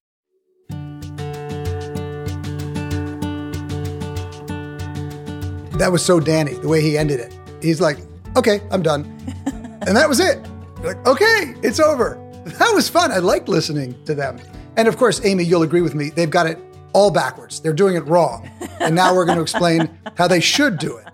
That 5.78 5.92
was 5.92 6.04
so 6.04 6.20
Danny, 6.20 6.54
the 6.54 6.68
way 6.68 6.82
he 6.82 6.98
ended 6.98 7.20
it. 7.20 7.38
He's 7.62 7.80
like, 7.80 8.00
okay, 8.36 8.62
I'm 8.72 8.82
done. 8.82 9.04
and 9.86 9.96
that 9.96 10.10
was 10.10 10.20
it. 10.20 10.40
Like, 10.82 11.06
okay, 11.06 11.54
it's 11.64 11.80
over. 11.80 12.22
That 12.46 12.72
was 12.74 12.90
fun. 12.90 13.12
I 13.12 13.20
liked 13.20 13.48
listening 13.48 14.02
to 14.06 14.16
them. 14.16 14.40
And 14.76 14.88
of 14.88 14.98
course, 14.98 15.24
Amy, 15.26 15.44
you'll 15.44 15.64
agree 15.64 15.82
with 15.82 15.96
me, 15.96 16.10
they've 16.10 16.30
got 16.30 16.48
it 16.48 16.60
all 16.98 17.12
backwards. 17.12 17.60
They're 17.60 17.74
doing 17.74 17.96
it 17.96 18.08
wrong. 18.08 18.50
And 18.80 18.96
now 18.96 19.14
we're 19.14 19.26
going 19.26 19.38
to 19.38 19.44
explain 19.44 20.00
how 20.18 20.28
they 20.28 20.40
should 20.40 20.80
do 20.80 20.98
it. 20.98 21.08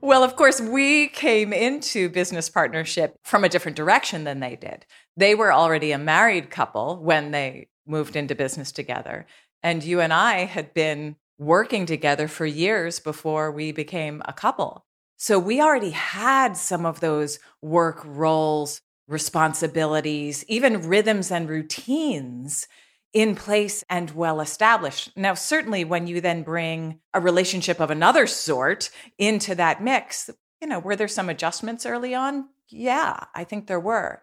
Well, 0.00 0.22
of 0.22 0.36
course, 0.36 0.60
we 0.60 1.08
came 1.08 1.52
into 1.52 2.08
business 2.08 2.48
partnership 2.48 3.16
from 3.24 3.42
a 3.42 3.48
different 3.48 3.76
direction 3.76 4.22
than 4.22 4.38
they 4.38 4.54
did. 4.54 4.86
They 5.16 5.34
were 5.34 5.52
already 5.52 5.90
a 5.90 5.98
married 5.98 6.48
couple 6.48 7.02
when 7.02 7.32
they 7.32 7.66
moved 7.88 8.14
into 8.14 8.36
business 8.36 8.70
together. 8.70 9.26
And 9.64 9.82
you 9.82 10.00
and 10.00 10.12
I 10.12 10.44
had 10.44 10.72
been 10.72 11.16
working 11.38 11.86
together 11.86 12.28
for 12.28 12.46
years 12.46 13.00
before 13.00 13.50
we 13.50 13.72
became 13.72 14.22
a 14.26 14.32
couple. 14.32 14.84
So 15.16 15.40
we 15.40 15.60
already 15.60 15.90
had 15.90 16.56
some 16.56 16.86
of 16.86 17.00
those 17.00 17.40
work 17.60 18.00
roles, 18.04 18.80
responsibilities, 19.08 20.44
even 20.46 20.88
rhythms 20.88 21.32
and 21.32 21.48
routines 21.48 22.68
in 23.16 23.34
place 23.34 23.82
and 23.88 24.10
well 24.10 24.42
established. 24.42 25.10
Now, 25.16 25.32
certainly 25.32 25.84
when 25.84 26.06
you 26.06 26.20
then 26.20 26.42
bring 26.42 27.00
a 27.14 27.20
relationship 27.20 27.80
of 27.80 27.90
another 27.90 28.26
sort 28.26 28.90
into 29.16 29.54
that 29.54 29.82
mix, 29.82 30.28
you 30.60 30.68
know, 30.68 30.80
were 30.80 30.96
there 30.96 31.08
some 31.08 31.30
adjustments 31.30 31.86
early 31.86 32.14
on? 32.14 32.50
Yeah, 32.68 33.18
I 33.34 33.44
think 33.44 33.68
there 33.68 33.80
were. 33.80 34.20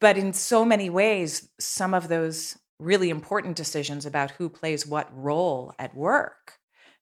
But 0.00 0.18
in 0.18 0.32
so 0.32 0.64
many 0.64 0.90
ways, 0.90 1.50
some 1.60 1.94
of 1.94 2.08
those 2.08 2.58
really 2.80 3.10
important 3.10 3.54
decisions 3.54 4.06
about 4.06 4.32
who 4.32 4.48
plays 4.48 4.88
what 4.88 5.08
role 5.16 5.72
at 5.78 5.94
work 5.94 6.54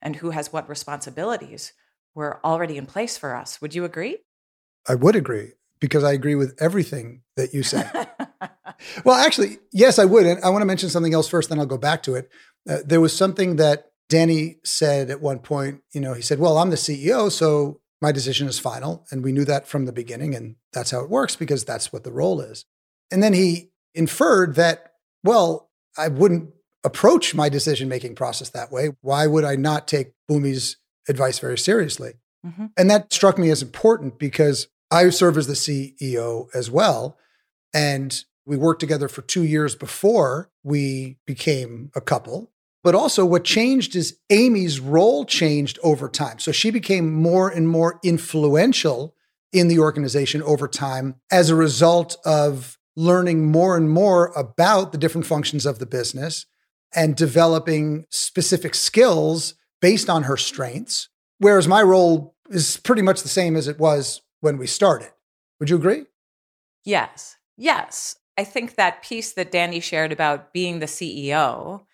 and 0.02 0.16
who 0.16 0.32
has 0.32 0.52
what 0.52 0.68
responsibilities 0.68 1.72
were 2.14 2.38
already 2.44 2.76
in 2.76 2.84
place 2.84 3.16
for 3.16 3.34
us. 3.34 3.62
Would 3.62 3.74
you 3.74 3.86
agree? 3.86 4.18
I 4.86 4.94
would 4.94 5.16
agree 5.16 5.52
because 5.80 6.04
I 6.04 6.12
agree 6.12 6.34
with 6.34 6.54
everything 6.60 7.22
that 7.36 7.54
you 7.54 7.62
say. 7.62 7.88
well, 9.04 9.16
actually, 9.16 9.58
yes, 9.72 9.98
I 9.98 10.04
would. 10.04 10.26
And 10.26 10.42
I 10.44 10.50
want 10.50 10.62
to 10.62 10.66
mention 10.66 10.88
something 10.88 11.14
else 11.14 11.28
first, 11.28 11.48
then 11.48 11.58
I'll 11.58 11.66
go 11.66 11.78
back 11.78 12.02
to 12.04 12.14
it. 12.14 12.30
Uh, 12.68 12.78
there 12.84 13.00
was 13.00 13.16
something 13.16 13.56
that 13.56 13.86
Danny 14.08 14.56
said 14.64 15.10
at 15.10 15.20
one 15.20 15.38
point. 15.38 15.82
You 15.92 16.00
know, 16.00 16.14
he 16.14 16.22
said, 16.22 16.38
Well, 16.38 16.58
I'm 16.58 16.70
the 16.70 16.76
CEO, 16.76 17.30
so 17.30 17.80
my 18.00 18.12
decision 18.12 18.48
is 18.48 18.58
final. 18.58 19.06
And 19.10 19.22
we 19.22 19.32
knew 19.32 19.44
that 19.44 19.68
from 19.68 19.86
the 19.86 19.92
beginning. 19.92 20.34
And 20.34 20.56
that's 20.72 20.90
how 20.90 21.00
it 21.00 21.10
works 21.10 21.36
because 21.36 21.64
that's 21.64 21.92
what 21.92 22.04
the 22.04 22.12
role 22.12 22.40
is. 22.40 22.64
And 23.10 23.22
then 23.22 23.32
he 23.32 23.70
inferred 23.94 24.54
that, 24.54 24.92
well, 25.22 25.70
I 25.98 26.08
wouldn't 26.08 26.50
approach 26.84 27.34
my 27.34 27.48
decision 27.48 27.88
making 27.88 28.14
process 28.14 28.50
that 28.50 28.72
way. 28.72 28.90
Why 29.02 29.26
would 29.26 29.44
I 29.44 29.56
not 29.56 29.86
take 29.86 30.12
Bhoomi's 30.28 30.76
advice 31.08 31.38
very 31.38 31.58
seriously? 31.58 32.14
Mm-hmm. 32.46 32.66
And 32.76 32.90
that 32.90 33.12
struck 33.12 33.36
me 33.36 33.50
as 33.50 33.62
important 33.62 34.18
because 34.18 34.68
I 34.90 35.10
serve 35.10 35.36
as 35.36 35.46
the 35.46 35.52
CEO 35.52 36.48
as 36.54 36.70
well. 36.70 37.18
And 37.74 38.24
we 38.50 38.56
worked 38.56 38.80
together 38.80 39.06
for 39.06 39.22
two 39.22 39.44
years 39.44 39.76
before 39.76 40.50
we 40.64 41.18
became 41.24 41.92
a 41.94 42.00
couple. 42.00 42.50
But 42.82 42.96
also, 42.96 43.24
what 43.24 43.44
changed 43.44 43.94
is 43.94 44.18
Amy's 44.28 44.80
role 44.80 45.24
changed 45.24 45.78
over 45.84 46.08
time. 46.08 46.40
So 46.40 46.50
she 46.50 46.72
became 46.72 47.12
more 47.12 47.48
and 47.48 47.68
more 47.68 48.00
influential 48.02 49.14
in 49.52 49.68
the 49.68 49.78
organization 49.78 50.42
over 50.42 50.66
time 50.66 51.14
as 51.30 51.48
a 51.48 51.54
result 51.54 52.16
of 52.24 52.76
learning 52.96 53.52
more 53.52 53.76
and 53.76 53.88
more 53.88 54.32
about 54.34 54.90
the 54.90 54.98
different 54.98 55.28
functions 55.28 55.64
of 55.64 55.78
the 55.78 55.86
business 55.86 56.46
and 56.92 57.14
developing 57.14 58.04
specific 58.10 58.74
skills 58.74 59.54
based 59.80 60.10
on 60.10 60.24
her 60.24 60.36
strengths. 60.36 61.08
Whereas 61.38 61.68
my 61.68 61.82
role 61.82 62.34
is 62.50 62.78
pretty 62.78 63.02
much 63.02 63.22
the 63.22 63.28
same 63.28 63.54
as 63.54 63.68
it 63.68 63.78
was 63.78 64.22
when 64.40 64.58
we 64.58 64.66
started. 64.66 65.12
Would 65.60 65.70
you 65.70 65.76
agree? 65.76 66.06
Yes. 66.84 67.36
Yes. 67.56 68.16
I 68.40 68.44
think 68.44 68.74
that 68.74 69.02
piece 69.02 69.32
that 69.32 69.52
Danny 69.52 69.80
shared 69.80 70.12
about 70.12 70.52
being 70.52 70.78
the 70.78 70.86
CEO, 70.86 71.84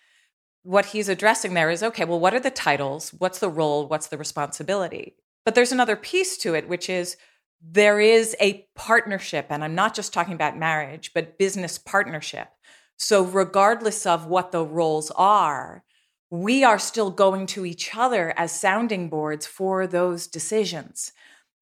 what 0.63 0.87
he's 0.87 1.09
addressing 1.09 1.53
there 1.53 1.69
is 1.69 1.83
okay, 1.83 2.05
well, 2.05 2.19
what 2.19 2.33
are 2.33 2.39
the 2.39 2.51
titles? 2.51 3.13
What's 3.17 3.39
the 3.39 3.49
role? 3.49 3.87
What's 3.87 4.07
the 4.07 4.17
responsibility? 4.17 5.15
But 5.45 5.55
there's 5.55 5.71
another 5.71 5.95
piece 5.95 6.37
to 6.39 6.55
it, 6.55 6.67
which 6.67 6.89
is 6.89 7.17
there 7.61 7.99
is 7.99 8.35
a 8.39 8.67
partnership. 8.75 9.47
And 9.49 9.63
I'm 9.63 9.75
not 9.75 9.93
just 9.93 10.13
talking 10.13 10.33
about 10.33 10.57
marriage, 10.57 11.11
but 11.13 11.37
business 11.37 11.77
partnership 11.77 12.49
so, 12.97 13.23
regardless 13.23 14.05
of 14.05 14.25
what 14.25 14.51
the 14.51 14.65
roles 14.65 15.11
are, 15.11 15.83
we 16.31 16.63
are 16.63 16.79
still 16.79 17.11
going 17.11 17.45
to 17.47 17.65
each 17.65 17.95
other 17.95 18.33
as 18.35 18.51
sounding 18.51 19.07
boards 19.07 19.45
for 19.45 19.85
those 19.85 20.27
decisions. 20.27 21.11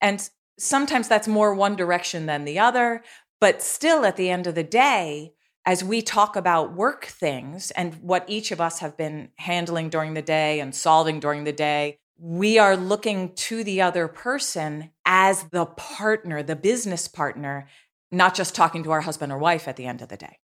And 0.01 0.27
sometimes 0.57 1.07
that's 1.07 1.27
more 1.27 1.53
one 1.53 1.75
direction 1.75 2.25
than 2.25 2.45
the 2.45 2.57
other. 2.57 3.03
But 3.45 3.61
still, 3.61 4.05
at 4.05 4.17
the 4.17 4.31
end 4.31 4.47
of 4.47 4.55
the 4.55 4.63
day, 4.63 5.35
as 5.67 5.83
we 5.83 6.01
talk 6.01 6.35
about 6.35 6.73
work 6.73 7.05
things 7.05 7.69
and 7.69 7.93
what 8.01 8.25
each 8.27 8.49
of 8.51 8.59
us 8.59 8.79
have 8.79 8.97
been 8.97 9.29
handling 9.35 9.89
during 9.89 10.15
the 10.15 10.23
day 10.23 10.59
and 10.59 10.73
solving 10.73 11.19
during 11.19 11.43
the 11.43 11.53
day, 11.53 11.99
we 12.17 12.57
are 12.57 12.75
looking 12.75 13.35
to 13.35 13.63
the 13.63 13.83
other 13.83 14.07
person 14.07 14.89
as 15.05 15.43
the 15.51 15.67
partner, 15.67 16.41
the 16.41 16.55
business 16.55 17.07
partner, 17.07 17.67
not 18.11 18.33
just 18.33 18.55
talking 18.55 18.83
to 18.83 18.89
our 18.89 19.01
husband 19.01 19.31
or 19.31 19.37
wife 19.37 19.67
at 19.67 19.75
the 19.75 19.85
end 19.85 20.01
of 20.01 20.09
the 20.09 20.17
day. 20.17 20.39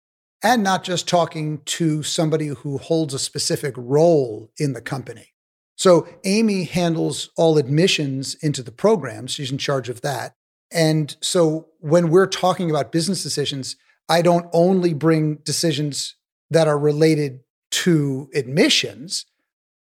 And 0.44 0.62
not 0.62 0.84
just 0.84 1.08
talking 1.08 1.62
to 1.68 2.04
somebody 2.04 2.48
who 2.48 2.80
holds 2.80 3.14
a 3.14 3.20
specific 3.20 3.76
role 3.78 4.52
in 4.58 4.74
the 4.74 4.82
company. 4.82 5.30
So 5.78 6.06
Amy 6.26 6.66
handles 6.66 7.30
all 7.38 7.58
admissions 7.58 8.36
into 8.42 8.62
the 8.62 8.74
program. 8.74 9.28
She's 9.28 9.54
in 9.54 9.58
charge 9.58 9.88
of 9.88 10.02
that. 10.02 10.36
And 10.72 11.16
so 11.22 11.68
when 11.80 12.10
we're 12.10 12.28
talking 12.28 12.70
about 12.70 12.92
business 12.92 13.24
decisions, 13.24 13.76
I 14.08 14.22
don't 14.22 14.48
only 14.54 14.94
bring 14.94 15.36
decisions 15.38 16.16
that 16.50 16.68
are 16.68 16.78
related 16.78 17.42
to 17.72 18.30
admissions. 18.34 19.26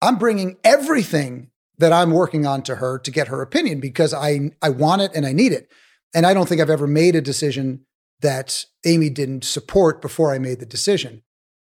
I'm 0.02 0.18
bringing 0.18 0.58
everything 0.64 1.52
that 1.78 1.94
I'm 1.94 2.12
working 2.12 2.46
on 2.46 2.62
to 2.64 2.76
her 2.76 3.00
to 3.00 3.12
get 3.12 3.28
her 3.28 3.42
opinion 3.42 3.80
because 3.80 4.14
I 4.14 4.52
I 4.62 4.70
want 4.70 5.02
it 5.02 5.12
and 5.14 5.26
I 5.26 5.34
need 5.34 5.52
it. 5.52 5.70
And 6.14 6.26
I 6.26 6.34
don't 6.34 6.48
think 6.48 6.62
I've 6.62 6.70
ever 6.70 6.88
made 6.88 7.16
a 7.16 7.22
decision 7.22 7.86
that 8.22 8.66
Amy 8.86 9.10
didn't 9.10 9.44
support 9.44 10.02
before 10.02 10.34
I 10.34 10.40
made 10.40 10.60
the 10.60 10.66
decision. 10.66 11.24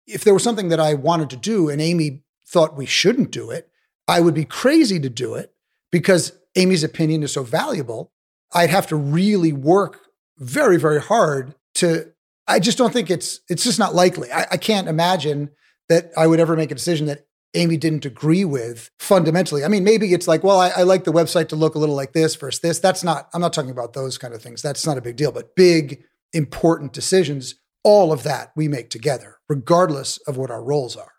If 0.05 0.23
there 0.23 0.33
was 0.33 0.43
something 0.43 0.69
that 0.69 0.79
I 0.79 0.93
wanted 0.93 1.29
to 1.31 1.37
do 1.37 1.69
and 1.69 1.81
Amy 1.81 2.23
thought 2.47 2.77
we 2.77 2.85
shouldn't 2.85 3.31
do 3.31 3.49
it, 3.49 3.69
I 4.07 4.21
would 4.21 4.35
be 4.35 4.45
crazy 4.45 4.99
to 4.99 5.09
do 5.09 5.33
it 5.33 5.53
because 5.91 6.33
Amy's 6.55 6.83
opinion 6.83 7.23
is 7.23 7.33
so 7.33 7.43
valuable. 7.43 8.11
I'd 8.53 8.69
have 8.69 8.87
to 8.87 8.95
really 8.95 9.53
work 9.53 9.99
very, 10.37 10.77
very 10.77 11.01
hard 11.01 11.55
to. 11.75 12.11
I 12.47 12.59
just 12.59 12.77
don't 12.77 12.93
think 12.93 13.09
it's 13.09 13.39
it's 13.49 13.63
just 13.63 13.79
not 13.79 13.95
likely. 13.95 14.31
I, 14.31 14.45
I 14.51 14.57
can't 14.57 14.87
imagine 14.87 15.49
that 15.89 16.11
I 16.17 16.27
would 16.27 16.39
ever 16.39 16.55
make 16.55 16.71
a 16.71 16.75
decision 16.75 17.07
that 17.07 17.25
Amy 17.55 17.77
didn't 17.77 18.05
agree 18.05 18.45
with 18.45 18.91
fundamentally. 18.99 19.63
I 19.63 19.67
mean, 19.67 19.83
maybe 19.83 20.13
it's 20.13 20.27
like, 20.27 20.43
well, 20.43 20.59
I, 20.59 20.69
I, 20.77 20.83
like 20.83 21.05
the 21.05 21.13
website 21.13 21.47
to 21.49 21.55
look 21.55 21.75
a 21.75 21.79
little 21.79 21.95
like 21.95 22.13
this 22.13 22.35
versus 22.35 22.59
this. 22.59 22.79
That's 22.79 23.03
not, 23.03 23.29
I'm 23.33 23.41
not 23.41 23.53
talking 23.53 23.71
about 23.71 23.93
those 23.93 24.17
kind 24.17 24.33
of 24.33 24.41
things. 24.41 24.61
That's 24.61 24.85
not 24.85 24.97
a 24.97 25.01
big 25.01 25.15
deal, 25.15 25.31
but 25.31 25.55
big, 25.55 26.03
important 26.33 26.91
decisions, 26.91 27.55
all 27.83 28.11
of 28.11 28.23
that 28.23 28.51
we 28.55 28.67
make 28.67 28.89
together, 28.89 29.37
regardless 29.47 30.17
of 30.27 30.37
what 30.37 30.51
our 30.51 30.63
roles 30.63 30.97
are. 30.97 31.13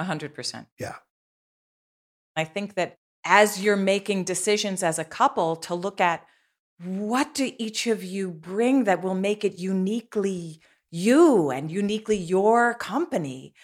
A 0.00 0.04
hundred 0.04 0.34
percent. 0.34 0.66
Yeah. 0.78 0.96
I 2.36 2.44
think 2.44 2.74
that 2.74 2.96
as 3.24 3.62
you're 3.62 3.76
making 3.76 4.24
decisions 4.24 4.82
as 4.82 4.98
a 4.98 5.04
couple 5.04 5.56
to 5.56 5.74
look 5.74 6.00
at 6.00 6.24
what 6.82 7.34
do 7.34 7.52
each 7.58 7.86
of 7.86 8.04
you 8.04 8.30
bring 8.30 8.84
that 8.84 9.02
will 9.02 9.14
make 9.14 9.44
it 9.44 9.58
uniquely 9.58 10.60
you 10.90 11.50
and 11.50 11.70
uniquely 11.70 12.16
your 12.16 12.74
company 12.74 13.54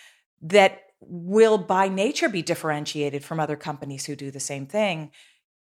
that 0.42 0.82
will 1.00 1.58
by 1.58 1.88
nature 1.88 2.28
be 2.28 2.42
differentiated 2.42 3.24
from 3.24 3.38
other 3.38 3.56
companies 3.56 4.06
who 4.06 4.16
do 4.16 4.30
the 4.30 4.40
same 4.40 4.66
thing 4.66 5.10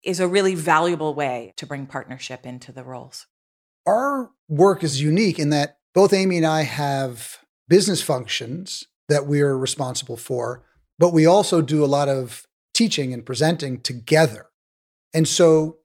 is 0.02 0.20
a 0.20 0.28
really 0.28 0.54
valuable 0.54 1.14
way 1.14 1.52
to 1.56 1.66
bring 1.66 1.86
partnership 1.86 2.46
into 2.46 2.70
the 2.70 2.84
roles. 2.84 3.26
Our 3.86 4.30
work 4.48 4.84
is 4.84 5.00
unique 5.00 5.38
in 5.38 5.50
that 5.50 5.78
both 5.94 6.12
Amy 6.12 6.36
and 6.36 6.46
I 6.46 6.62
have 6.62 7.38
business 7.68 8.02
functions 8.02 8.84
that 9.08 9.26
we 9.26 9.40
are 9.40 9.56
responsible 9.56 10.16
for, 10.16 10.64
but 10.98 11.12
we 11.12 11.26
also 11.26 11.62
do 11.62 11.84
a 11.84 11.86
lot 11.86 12.08
of 12.08 12.46
teaching 12.74 13.12
and 13.12 13.24
presenting 13.24 13.80
together. 13.80 14.46
And 15.14 15.26
so 15.26 15.78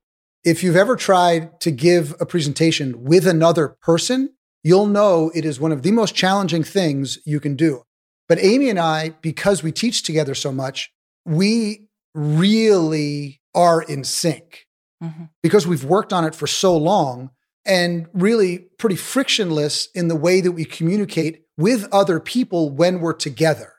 if 0.44 0.64
you've 0.64 0.76
ever 0.76 0.96
tried 0.96 1.60
to 1.62 1.72
give 1.72 2.16
a 2.20 2.26
presentation 2.26 3.04
with 3.04 3.26
another 3.26 3.70
person, 3.82 4.34
you'll 4.64 4.88
know 4.88 5.32
it 5.34 5.46
is 5.46 5.60
one 5.60 5.72
of 5.72 5.84
the 5.84 5.92
most 5.92 6.16
challenging 6.16 6.64
things 6.64 7.20
you 7.26 7.40
can 7.40 7.56
do. 7.56 7.84
But 8.28 8.40
Amy 8.40 8.70
and 8.70 8.80
I, 8.80 9.10
because 9.22 9.64
we 9.64 9.72
teach 9.72 10.04
together 10.04 10.36
so 10.36 10.52
much, 10.52 10.92
we 11.26 11.90
really 12.14 13.42
are 13.56 13.82
in 13.82 14.04
sync 14.04 14.68
mm-hmm. 15.02 15.26
because 15.42 15.68
we've 15.68 15.84
worked 15.84 16.14
on 16.14 16.26
it 16.26 16.36
for 16.36 16.48
so 16.48 16.76
long 16.76 17.32
and 17.66 18.08
really 18.14 18.60
pretty 18.78 18.96
frictionless 18.96 19.88
in 19.94 20.08
the 20.08 20.16
way 20.16 20.42
that 20.42 20.52
we 20.52 20.66
communicate 20.66 21.44
with 21.58 21.88
other 21.94 22.20
people 22.20 22.70
when 22.70 23.00
we're 23.00 23.14
together. 23.14 23.74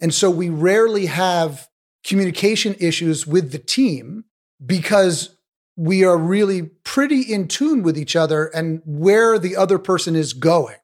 And 0.00 0.12
so 0.12 0.30
we 0.30 0.48
rarely 0.48 1.06
have 1.06 1.68
communication 2.04 2.74
issues 2.78 3.26
with 3.26 3.52
the 3.52 3.58
team 3.58 4.24
because 4.64 5.36
we 5.80 6.04
are 6.04 6.18
really 6.18 6.60
pretty 6.84 7.22
in 7.22 7.48
tune 7.48 7.82
with 7.82 7.96
each 7.96 8.14
other 8.14 8.48
and 8.48 8.82
where 8.84 9.38
the 9.38 9.56
other 9.56 9.78
person 9.78 10.14
is 10.14 10.34
going. 10.34 10.76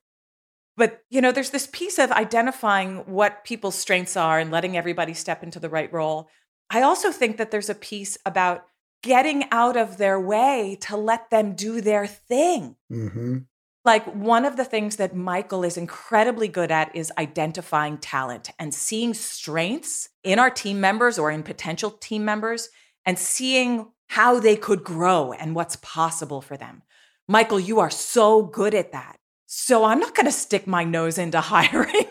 But, 0.74 1.02
you 1.10 1.20
know, 1.20 1.32
there's 1.32 1.50
this 1.50 1.68
piece 1.70 1.98
of 1.98 2.10
identifying 2.10 3.04
what 3.04 3.44
people's 3.44 3.74
strengths 3.74 4.16
are 4.16 4.38
and 4.38 4.50
letting 4.50 4.74
everybody 4.74 5.12
step 5.12 5.42
into 5.42 5.60
the 5.60 5.68
right 5.68 5.92
role. 5.92 6.30
I 6.70 6.80
also 6.80 7.12
think 7.12 7.36
that 7.36 7.50
there's 7.50 7.68
a 7.68 7.74
piece 7.74 8.16
about 8.24 8.64
getting 9.02 9.44
out 9.50 9.76
of 9.76 9.98
their 9.98 10.18
way 10.18 10.78
to 10.80 10.96
let 10.96 11.28
them 11.28 11.54
do 11.54 11.82
their 11.82 12.06
thing. 12.06 12.76
Mm-hmm. 12.90 13.40
Like 13.84 14.06
one 14.14 14.46
of 14.46 14.56
the 14.56 14.64
things 14.64 14.96
that 14.96 15.14
Michael 15.14 15.62
is 15.62 15.76
incredibly 15.76 16.48
good 16.48 16.70
at 16.70 16.96
is 16.96 17.12
identifying 17.18 17.98
talent 17.98 18.50
and 18.58 18.72
seeing 18.72 19.12
strengths 19.12 20.08
in 20.24 20.38
our 20.38 20.48
team 20.48 20.80
members 20.80 21.18
or 21.18 21.30
in 21.30 21.42
potential 21.42 21.90
team 21.90 22.24
members 22.24 22.70
and 23.04 23.18
seeing 23.18 23.92
how 24.08 24.40
they 24.40 24.56
could 24.56 24.84
grow 24.84 25.32
and 25.32 25.54
what's 25.54 25.76
possible 25.76 26.40
for 26.40 26.56
them. 26.56 26.82
Michael, 27.28 27.60
you 27.60 27.80
are 27.80 27.90
so 27.90 28.42
good 28.42 28.74
at 28.74 28.92
that. 28.92 29.16
So 29.46 29.84
I'm 29.84 30.00
not 30.00 30.14
going 30.14 30.26
to 30.26 30.32
stick 30.32 30.66
my 30.66 30.84
nose 30.84 31.18
into 31.18 31.40
hiring. 31.52 32.06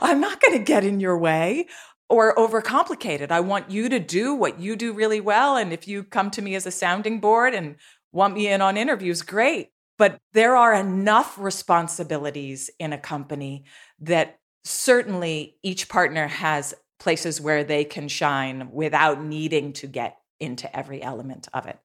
I'm 0.00 0.20
not 0.20 0.40
going 0.40 0.58
to 0.58 0.64
get 0.64 0.84
in 0.84 1.00
your 1.00 1.18
way 1.18 1.66
or 2.08 2.34
overcomplicate 2.36 3.20
it. 3.20 3.32
I 3.32 3.40
want 3.40 3.70
you 3.70 3.88
to 3.88 3.98
do 3.98 4.34
what 4.34 4.60
you 4.60 4.76
do 4.76 4.92
really 4.92 5.20
well. 5.20 5.56
And 5.56 5.72
if 5.72 5.88
you 5.88 6.04
come 6.04 6.30
to 6.32 6.42
me 6.42 6.54
as 6.54 6.66
a 6.66 6.70
sounding 6.70 7.20
board 7.20 7.54
and 7.54 7.76
want 8.12 8.34
me 8.34 8.48
in 8.48 8.62
on 8.62 8.76
interviews, 8.76 9.22
great. 9.22 9.70
But 9.98 10.18
there 10.32 10.56
are 10.56 10.74
enough 10.74 11.38
responsibilities 11.38 12.70
in 12.78 12.92
a 12.92 12.98
company 12.98 13.64
that 14.00 14.38
certainly 14.64 15.56
each 15.62 15.88
partner 15.88 16.28
has 16.28 16.74
places 16.98 17.40
where 17.40 17.64
they 17.64 17.84
can 17.84 18.08
shine 18.08 18.68
without 18.72 19.22
needing 19.22 19.72
to 19.74 19.86
get 19.86 20.16
into 20.40 20.74
every 20.76 21.02
element 21.02 21.48
of 21.52 21.66
it. 21.66 21.78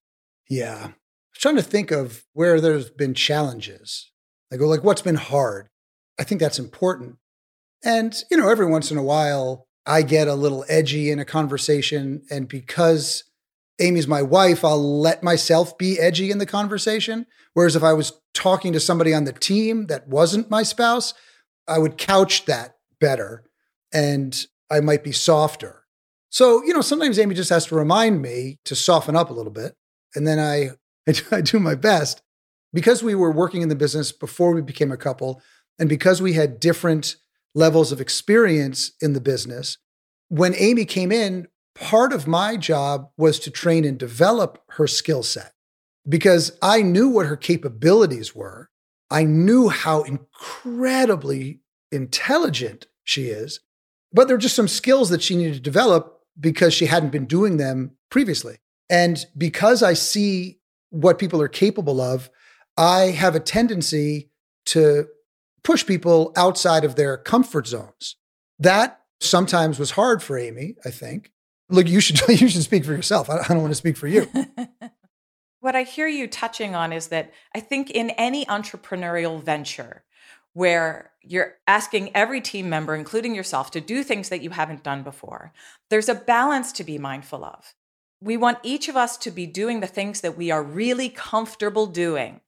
Yeah. 0.50 0.80
I 0.84 0.88
was 0.88 1.40
trying 1.40 1.56
to 1.56 1.62
think 1.62 1.92
of 1.92 2.26
where 2.34 2.60
there's 2.60 2.90
been 2.90 3.14
challenges. 3.14 4.12
I 4.52 4.58
go, 4.58 4.68
like, 4.68 4.84
what's 4.84 5.02
been 5.02 5.16
hard? 5.16 5.70
I 6.20 6.24
think 6.24 6.42
that's 6.42 6.60
important. 6.60 7.16
And, 7.84 8.16
you 8.30 8.38
know, 8.38 8.50
every 8.50 8.66
once 8.66 8.92
in 8.92 8.98
a 8.98 9.04
while, 9.04 9.68
I 9.86 10.02
get 10.02 10.28
a 10.28 10.36
little 10.36 10.66
edgy 10.68 11.10
in 11.10 11.20
a 11.20 11.26
conversation. 11.26 12.24
And 12.30 12.48
because 12.48 13.24
Amy's 13.80 14.08
my 14.08 14.22
wife, 14.22 14.64
I'll 14.64 15.00
let 15.00 15.24
myself 15.24 15.78
be 15.78 16.00
edgy 16.00 16.30
in 16.32 16.38
the 16.38 16.46
conversation. 16.46 17.26
Whereas 17.54 17.76
if 17.76 17.84
I 17.84 17.94
was 17.94 18.14
talking 18.34 18.74
to 18.74 18.80
somebody 18.80 19.14
on 19.14 19.24
the 19.24 19.34
team 19.34 19.88
that 19.88 20.08
wasn't 20.08 20.52
my 20.52 20.64
spouse, 20.64 21.14
I 21.68 21.80
would 21.80 21.98
couch 21.98 22.46
that 22.46 22.76
better 23.00 23.44
and 23.94 24.46
I 24.70 24.82
might 24.82 25.04
be 25.04 25.12
softer. 25.12 25.81
So, 26.32 26.64
you 26.64 26.74
know, 26.74 26.82
sometimes 26.82 27.20
Amy 27.20 27.36
just 27.36 27.50
has 27.50 27.66
to 27.68 27.76
remind 27.76 28.22
me 28.22 28.58
to 28.66 28.76
soften 28.76 29.18
up 29.18 29.30
a 29.30 29.34
little 29.34 29.52
bit. 29.52 29.76
And 30.16 30.26
then 30.26 30.40
I, 30.40 30.72
I 31.32 31.42
do 31.42 31.60
my 31.60 31.76
best. 31.76 32.22
Because 32.74 33.04
we 33.04 33.16
were 33.16 33.32
working 33.32 33.62
in 33.62 33.68
the 33.68 33.76
business 33.76 34.14
before 34.14 34.54
we 34.54 34.62
became 34.62 34.94
a 34.94 34.98
couple, 34.98 35.42
and 35.78 35.90
because 35.90 36.22
we 36.22 36.34
had 36.34 36.62
different 36.62 37.18
levels 37.54 37.92
of 37.92 38.00
experience 38.00 38.94
in 39.02 39.12
the 39.12 39.20
business, 39.20 39.78
when 40.30 40.56
Amy 40.56 40.86
came 40.86 41.12
in, 41.12 41.50
part 41.76 42.14
of 42.14 42.28
my 42.28 42.56
job 42.56 43.10
was 43.18 43.40
to 43.40 43.52
train 43.52 43.84
and 43.84 43.98
develop 43.98 44.64
her 44.70 44.88
skill 44.88 45.22
set 45.22 45.52
because 46.08 46.58
I 46.62 46.82
knew 46.82 47.10
what 47.10 47.26
her 47.26 47.36
capabilities 47.36 48.34
were. 48.34 48.70
I 49.10 49.26
knew 49.26 49.68
how 49.68 50.04
incredibly 50.04 51.60
intelligent 51.92 52.88
she 53.04 53.26
is, 53.26 53.60
but 54.14 54.28
there 54.28 54.38
were 54.38 54.42
just 54.42 54.56
some 54.56 54.70
skills 54.70 55.10
that 55.10 55.22
she 55.22 55.36
needed 55.36 55.56
to 55.56 55.60
develop 55.60 56.21
because 56.40 56.74
she 56.74 56.86
hadn't 56.86 57.12
been 57.12 57.26
doing 57.26 57.58
them 57.58 57.92
previously. 58.10 58.58
And 58.90 59.26
because 59.38 59.84
I 59.84 59.94
see 59.94 60.60
what 60.90 61.20
people 61.20 61.42
are 61.42 61.48
capable 61.48 62.02
of, 62.02 62.30
I 62.78 63.12
have 63.12 63.36
a 63.36 63.40
tendency 63.40 64.30
to 64.68 65.08
push 65.64 65.86
people 65.86 66.34
outside 66.36 66.84
of 66.84 66.96
their 66.96 67.18
comfort 67.18 67.68
zones. 67.68 68.16
That 68.60 69.02
sometimes 69.20 69.80
was 69.80 69.92
hard 69.92 70.22
for 70.22 70.38
Amy, 70.38 70.76
I 70.86 70.90
think. 70.90 71.32
Look, 71.70 71.88
you 71.88 72.02
should 72.02 72.20
you 72.42 72.50
should 72.50 72.64
speak 72.64 72.86
for 72.86 72.92
yourself. 72.92 73.30
I 73.30 73.48
don't 73.48 73.62
want 73.62 73.72
to 73.72 73.76
speak 73.76 73.98
for 73.98 74.08
you. 74.08 74.30
what 75.60 75.76
I 75.76 75.84
hear 75.84 76.08
you 76.08 76.28
touching 76.28 76.76
on 76.76 76.92
is 76.92 77.08
that 77.08 77.32
I 77.56 77.60
think 77.60 77.90
in 77.90 78.10
any 78.12 78.46
entrepreneurial 78.46 79.42
venture 79.42 80.04
where 80.54 81.11
you're 81.24 81.56
asking 81.68 82.16
every 82.16 82.42
team 82.42 82.70
member, 82.70 82.96
including 82.96 83.36
yourself, 83.36 83.72
to 83.72 83.82
do 83.82 84.04
things 84.04 84.30
that 84.30 84.42
you 84.42 84.50
haven't 84.50 84.84
done 84.84 85.04
before, 85.04 85.54
there's 85.90 86.10
a 86.10 86.16
balance 86.16 86.72
to 86.74 86.84
be 86.84 86.98
mindful 86.98 87.46
of. 87.46 87.74
We 88.20 88.38
want 88.38 88.60
each 88.64 88.88
of 88.88 88.96
us 88.96 89.18
to 89.18 89.32
be 89.32 89.46
doing 89.46 89.80
the 89.80 89.88
things 89.88 90.22
that 90.22 90.38
we 90.38 90.52
are 90.52 90.64
really 90.64 91.10
comfortable 91.10 91.88
doing 91.88 92.42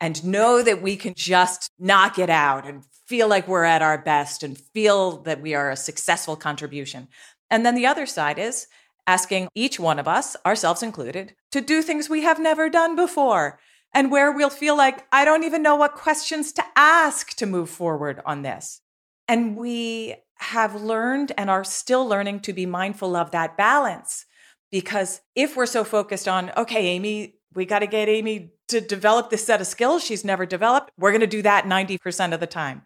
and 0.00 0.24
know 0.24 0.62
that 0.62 0.82
we 0.82 0.96
can 0.96 1.14
just 1.16 1.70
knock 1.78 2.18
it 2.18 2.30
out 2.30 2.66
and 2.66 2.84
feel 3.06 3.28
like 3.28 3.48
we're 3.48 3.64
at 3.64 3.82
our 3.82 3.98
best 3.98 4.42
and 4.42 4.58
feel 4.58 5.22
that 5.22 5.40
we 5.40 5.54
are 5.54 5.70
a 5.70 5.76
successful 5.76 6.36
contribution. 6.36 7.08
And 7.50 7.64
then 7.64 7.74
the 7.74 7.86
other 7.86 8.06
side 8.06 8.38
is 8.38 8.66
asking 9.06 9.48
each 9.54 9.78
one 9.78 9.98
of 9.98 10.08
us, 10.08 10.36
ourselves 10.44 10.82
included, 10.82 11.34
to 11.52 11.60
do 11.60 11.80
things 11.80 12.08
we 12.08 12.22
have 12.22 12.40
never 12.40 12.68
done 12.68 12.96
before 12.96 13.58
and 13.96 14.10
where 14.10 14.30
we'll 14.30 14.50
feel 14.50 14.76
like, 14.76 15.06
I 15.10 15.24
don't 15.24 15.44
even 15.44 15.62
know 15.62 15.74
what 15.74 15.94
questions 15.94 16.52
to 16.52 16.64
ask 16.76 17.34
to 17.36 17.46
move 17.46 17.70
forward 17.70 18.20
on 18.26 18.42
this. 18.42 18.82
And 19.26 19.56
we 19.56 20.16
have 20.34 20.74
learned 20.82 21.32
and 21.38 21.48
are 21.48 21.64
still 21.64 22.06
learning 22.06 22.40
to 22.40 22.52
be 22.52 22.66
mindful 22.66 23.16
of 23.16 23.30
that 23.30 23.56
balance. 23.56 24.26
Because 24.70 25.22
if 25.34 25.56
we're 25.56 25.64
so 25.64 25.82
focused 25.82 26.28
on, 26.28 26.52
okay, 26.58 26.88
Amy, 26.88 27.36
we 27.54 27.64
got 27.64 27.78
to 27.78 27.86
get 27.86 28.10
Amy 28.10 28.52
to 28.68 28.82
develop 28.82 29.30
this 29.30 29.46
set 29.46 29.62
of 29.62 29.66
skills 29.66 30.04
she's 30.04 30.26
never 30.26 30.44
developed, 30.44 30.90
we're 30.98 31.10
going 31.12 31.22
to 31.22 31.26
do 31.26 31.40
that 31.40 31.64
90% 31.64 32.34
of 32.34 32.40
the 32.40 32.46
time. 32.46 32.82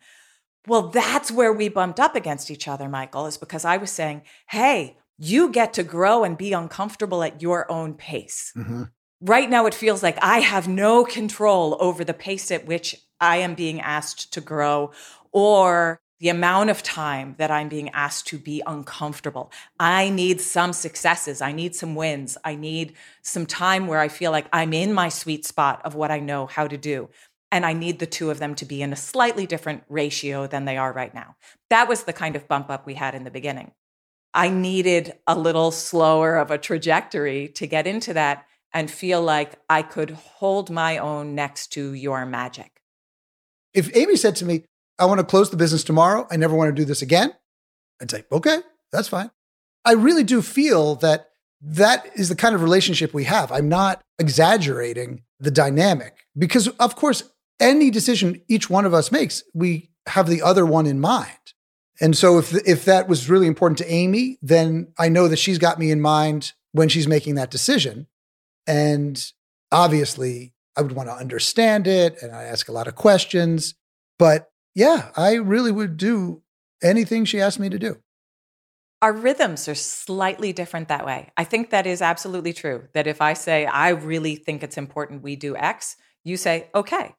Well, 0.68 0.90
that's 0.90 1.33
where 1.33 1.53
we 1.53 1.68
bumped 1.68 1.99
up 1.99 2.14
against 2.14 2.53
each 2.53 2.68
other, 2.68 2.88
Michael, 2.88 3.27
is 3.27 3.37
because 3.37 3.64
I 3.64 3.79
was 3.79 3.90
saying, 3.90 4.23
hey, 4.49 4.96
you 5.18 5.51
get 5.51 5.73
to 5.75 5.83
grow 5.83 6.23
and 6.23 6.38
be 6.38 6.53
uncomfortable 6.53 7.25
at 7.25 7.42
your 7.42 7.68
own 7.68 7.94
pace. 7.94 8.53
Mm-hmm. 8.57 8.85
Right 9.20 9.50
now, 9.50 9.66
it 9.66 9.74
feels 9.74 10.02
like 10.02 10.16
I 10.22 10.38
have 10.40 10.66
no 10.66 11.04
control 11.04 11.76
over 11.78 12.04
the 12.04 12.14
pace 12.14 12.50
at 12.50 12.64
which 12.64 12.96
I 13.20 13.37
am 13.37 13.54
being 13.54 13.80
asked 13.80 14.33
to 14.33 14.40
grow 14.40 14.92
or 15.30 16.00
the 16.20 16.30
amount 16.30 16.70
of 16.70 16.83
time 16.83 17.35
that 17.38 17.50
I'm 17.50 17.68
being 17.68 17.90
asked 17.90 18.26
to 18.28 18.38
be 18.38 18.62
uncomfortable. 18.66 19.52
I 19.78 20.09
need 20.09 20.40
some 20.40 20.72
successes. 20.72 21.42
I 21.42 21.52
need 21.52 21.74
some 21.74 21.94
wins. 21.94 22.38
I 22.44 22.54
need 22.54 22.94
some 23.22 23.44
time 23.44 23.87
where 23.87 23.98
I 23.98 24.09
feel 24.09 24.30
like 24.30 24.46
I'm 24.54 24.72
in 24.72 24.92
my 24.92 25.11
sweet 25.11 25.44
spot 25.46 25.83
of 25.85 25.94
what 25.94 26.11
I 26.11 26.18
know 26.18 26.46
how 26.46 26.66
to 26.66 26.78
do. 26.78 27.11
And 27.52 27.66
I 27.66 27.74
need 27.74 27.98
the 27.98 28.06
two 28.06 28.30
of 28.30 28.38
them 28.38 28.54
to 28.54 28.64
be 28.64 28.80
in 28.80 28.92
a 28.92 28.96
slightly 28.96 29.46
different 29.46 29.83
ratio 29.88 30.46
than 30.46 30.64
they 30.64 30.76
are 30.78 30.92
right 30.92 31.12
now. 31.12 31.37
That 31.68 31.88
was 31.88 32.04
the 32.04 32.12
kind 32.14 32.37
of 32.37 32.48
bump 32.48 32.70
up 32.70 32.87
we 32.87 32.94
had 32.94 33.14
in 33.14 33.24
the 33.24 33.30
beginning. 33.30 33.72
I 34.33 34.48
needed 34.48 35.14
a 35.26 35.38
little 35.38 35.72
slower 35.72 36.37
of 36.37 36.50
a 36.50 36.59
trajectory 36.59 37.48
to 37.48 37.66
get 37.66 37.87
into 37.87 38.14
that 38.14 38.46
and 38.72 38.90
feel 38.90 39.22
like 39.22 39.56
I 39.68 39.83
could 39.83 40.11
hold 40.11 40.70
my 40.70 40.98
own 40.98 41.35
next 41.35 41.68
to 41.72 41.92
your 41.92 42.24
magic. 42.26 42.80
If 43.74 43.94
Amy 43.96 44.16
said 44.16 44.37
to 44.37 44.44
me, 44.44 44.64
I 44.98 45.06
want 45.06 45.20
to 45.20 45.26
close 45.26 45.50
the 45.50 45.56
business 45.56 45.85
tomorrow, 45.85 46.26
I 46.30 46.37
never 46.37 46.54
want 46.54 46.74
to 46.74 46.80
do 46.80 46.85
this 46.85 47.02
again, 47.02 47.35
I'd 48.00 48.11
say, 48.11 48.24
okay, 48.30 48.59
that's 48.92 49.09
fine. 49.09 49.30
I 49.85 49.92
really 49.92 50.24
do 50.24 50.42
feel 50.42 50.96
that 50.96 51.30
that 51.62 52.06
is 52.14 52.28
the 52.28 52.37
kind 52.37 52.54
of 52.54 52.62
relationship 52.62 53.12
we 53.12 53.24
have. 53.24 53.52
I'm 53.52 53.68
not 53.68 54.02
exaggerating 54.18 55.22
the 55.38 55.50
dynamic 55.50 56.16
because, 56.37 56.68
of 56.68 56.96
course, 56.96 57.24
any 57.59 57.90
decision 57.90 58.42
each 58.48 58.70
one 58.70 58.85
of 58.85 58.94
us 58.94 59.12
makes, 59.12 59.42
we 59.54 59.90
have 60.06 60.28
the 60.28 60.42
other 60.42 60.64
one 60.64 60.87
in 60.87 61.00
mind. 61.00 61.54
And 62.00 62.16
so 62.16 62.38
if 62.38 62.54
if 62.66 62.87
that 62.87 63.09
was 63.09 63.28
really 63.28 63.46
important 63.46 63.78
to 63.78 63.92
Amy, 63.92 64.38
then 64.40 64.92
I 64.98 65.11
know 65.11 65.28
that 65.28 65.38
she's 65.38 65.59
got 65.59 65.78
me 65.78 65.90
in 65.90 66.00
mind 66.00 66.52
when 66.72 66.88
she's 66.88 67.06
making 67.06 67.35
that 67.35 67.50
decision. 67.50 68.06
And 68.66 69.33
obviously, 69.73 70.53
I 70.77 70.83
would 70.83 70.92
want 70.92 71.09
to 71.09 71.14
understand 71.14 71.87
it 71.87 72.23
and 72.23 72.35
I 72.35 72.44
ask 72.44 72.68
a 72.68 72.73
lot 72.73 72.88
of 72.88 72.94
questions. 72.94 73.75
But 74.18 74.51
yeah, 74.75 75.11
I 75.16 75.35
really 75.35 75.73
would 75.73 75.96
do 75.96 76.42
anything 76.83 77.25
she 77.25 77.40
asked 77.40 77.59
me 77.59 77.68
to 77.68 77.79
do. 77.79 77.99
Our 79.03 79.12
rhythms 79.12 79.66
are 79.66 79.75
slightly 79.75 80.53
different 80.53 80.88
that 80.88 81.07
way. 81.07 81.31
I 81.37 81.44
think 81.44 81.70
that 81.70 81.87
is 81.87 82.03
absolutely 82.03 82.53
true. 82.53 82.88
That 82.92 83.07
if 83.07 83.23
I 83.23 83.33
say, 83.33 83.64
I 83.64 83.90
really 83.90 84.37
think 84.37 84.62
it's 84.62 84.77
important 84.77 85.23
we 85.23 85.37
do 85.37 85.57
X, 85.57 85.96
you 86.23 86.37
say, 86.37 86.68
okay. 86.75 87.14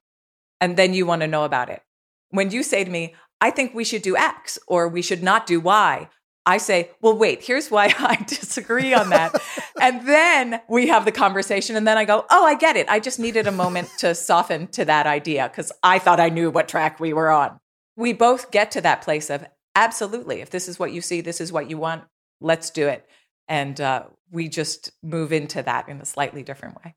And 0.60 0.78
then 0.78 0.94
you 0.94 1.08
want 1.08 1.22
to 1.22 1.28
know 1.28 1.44
about 1.44 1.70
it. 1.70 1.82
When 2.30 2.52
you 2.52 2.62
say 2.62 2.84
to 2.84 2.90
me, 2.90 3.16
I 3.42 3.50
think 3.50 3.74
we 3.74 3.84
should 3.84 4.04
do 4.04 4.16
X 4.16 4.60
or 4.68 4.88
we 4.88 5.02
should 5.02 5.24
not 5.24 5.48
do 5.48 5.60
Y. 5.60 6.08
I 6.46 6.58
say, 6.58 6.90
well, 7.02 7.18
wait, 7.18 7.44
here's 7.44 7.70
why 7.70 7.94
I 8.00 8.16
disagree 8.28 8.94
on 8.94 9.10
that. 9.10 9.36
and 9.82 10.08
then 10.08 10.62
we 10.68 10.88
have 10.88 11.06
the 11.06 11.12
conversation. 11.12 11.76
And 11.76 11.88
then 11.88 11.98
I 11.98 12.06
go, 12.06 12.26
oh, 12.30 12.46
I 12.46 12.56
get 12.56 12.76
it. 12.76 12.90
I 12.90 13.00
just 13.00 13.20
needed 13.20 13.48
a 13.48 13.52
moment 13.52 13.90
to 14.00 14.16
soften 14.16 14.68
to 14.68 14.86
that 14.86 15.06
idea 15.06 15.48
because 15.50 15.72
I 15.84 16.00
thought 16.00 16.20
I 16.20 16.30
knew 16.30 16.50
what 16.50 16.68
track 16.68 17.00
we 17.00 17.14
were 17.14 17.30
on. 17.30 17.60
We 17.96 18.14
both 18.14 18.52
get 18.52 18.72
to 18.72 18.82
that 18.82 19.02
place 19.02 19.30
of 19.30 19.46
absolutely, 19.76 20.42
if 20.42 20.50
this 20.50 20.68
is 20.68 20.80
what 20.80 20.92
you 20.92 21.02
see, 21.02 21.22
this 21.22 21.42
is 21.42 21.52
what 21.52 21.70
you 21.70 21.78
want, 21.78 22.04
let's 22.40 22.70
do 22.70 22.88
it. 22.88 23.08
And 23.48 23.80
uh, 23.80 24.06
we 24.32 24.48
just 24.48 24.92
move 25.04 25.32
into 25.32 25.62
that 25.62 25.90
in 25.90 26.02
a 26.02 26.06
slightly 26.06 26.42
different 26.42 26.78
way. 26.84 26.96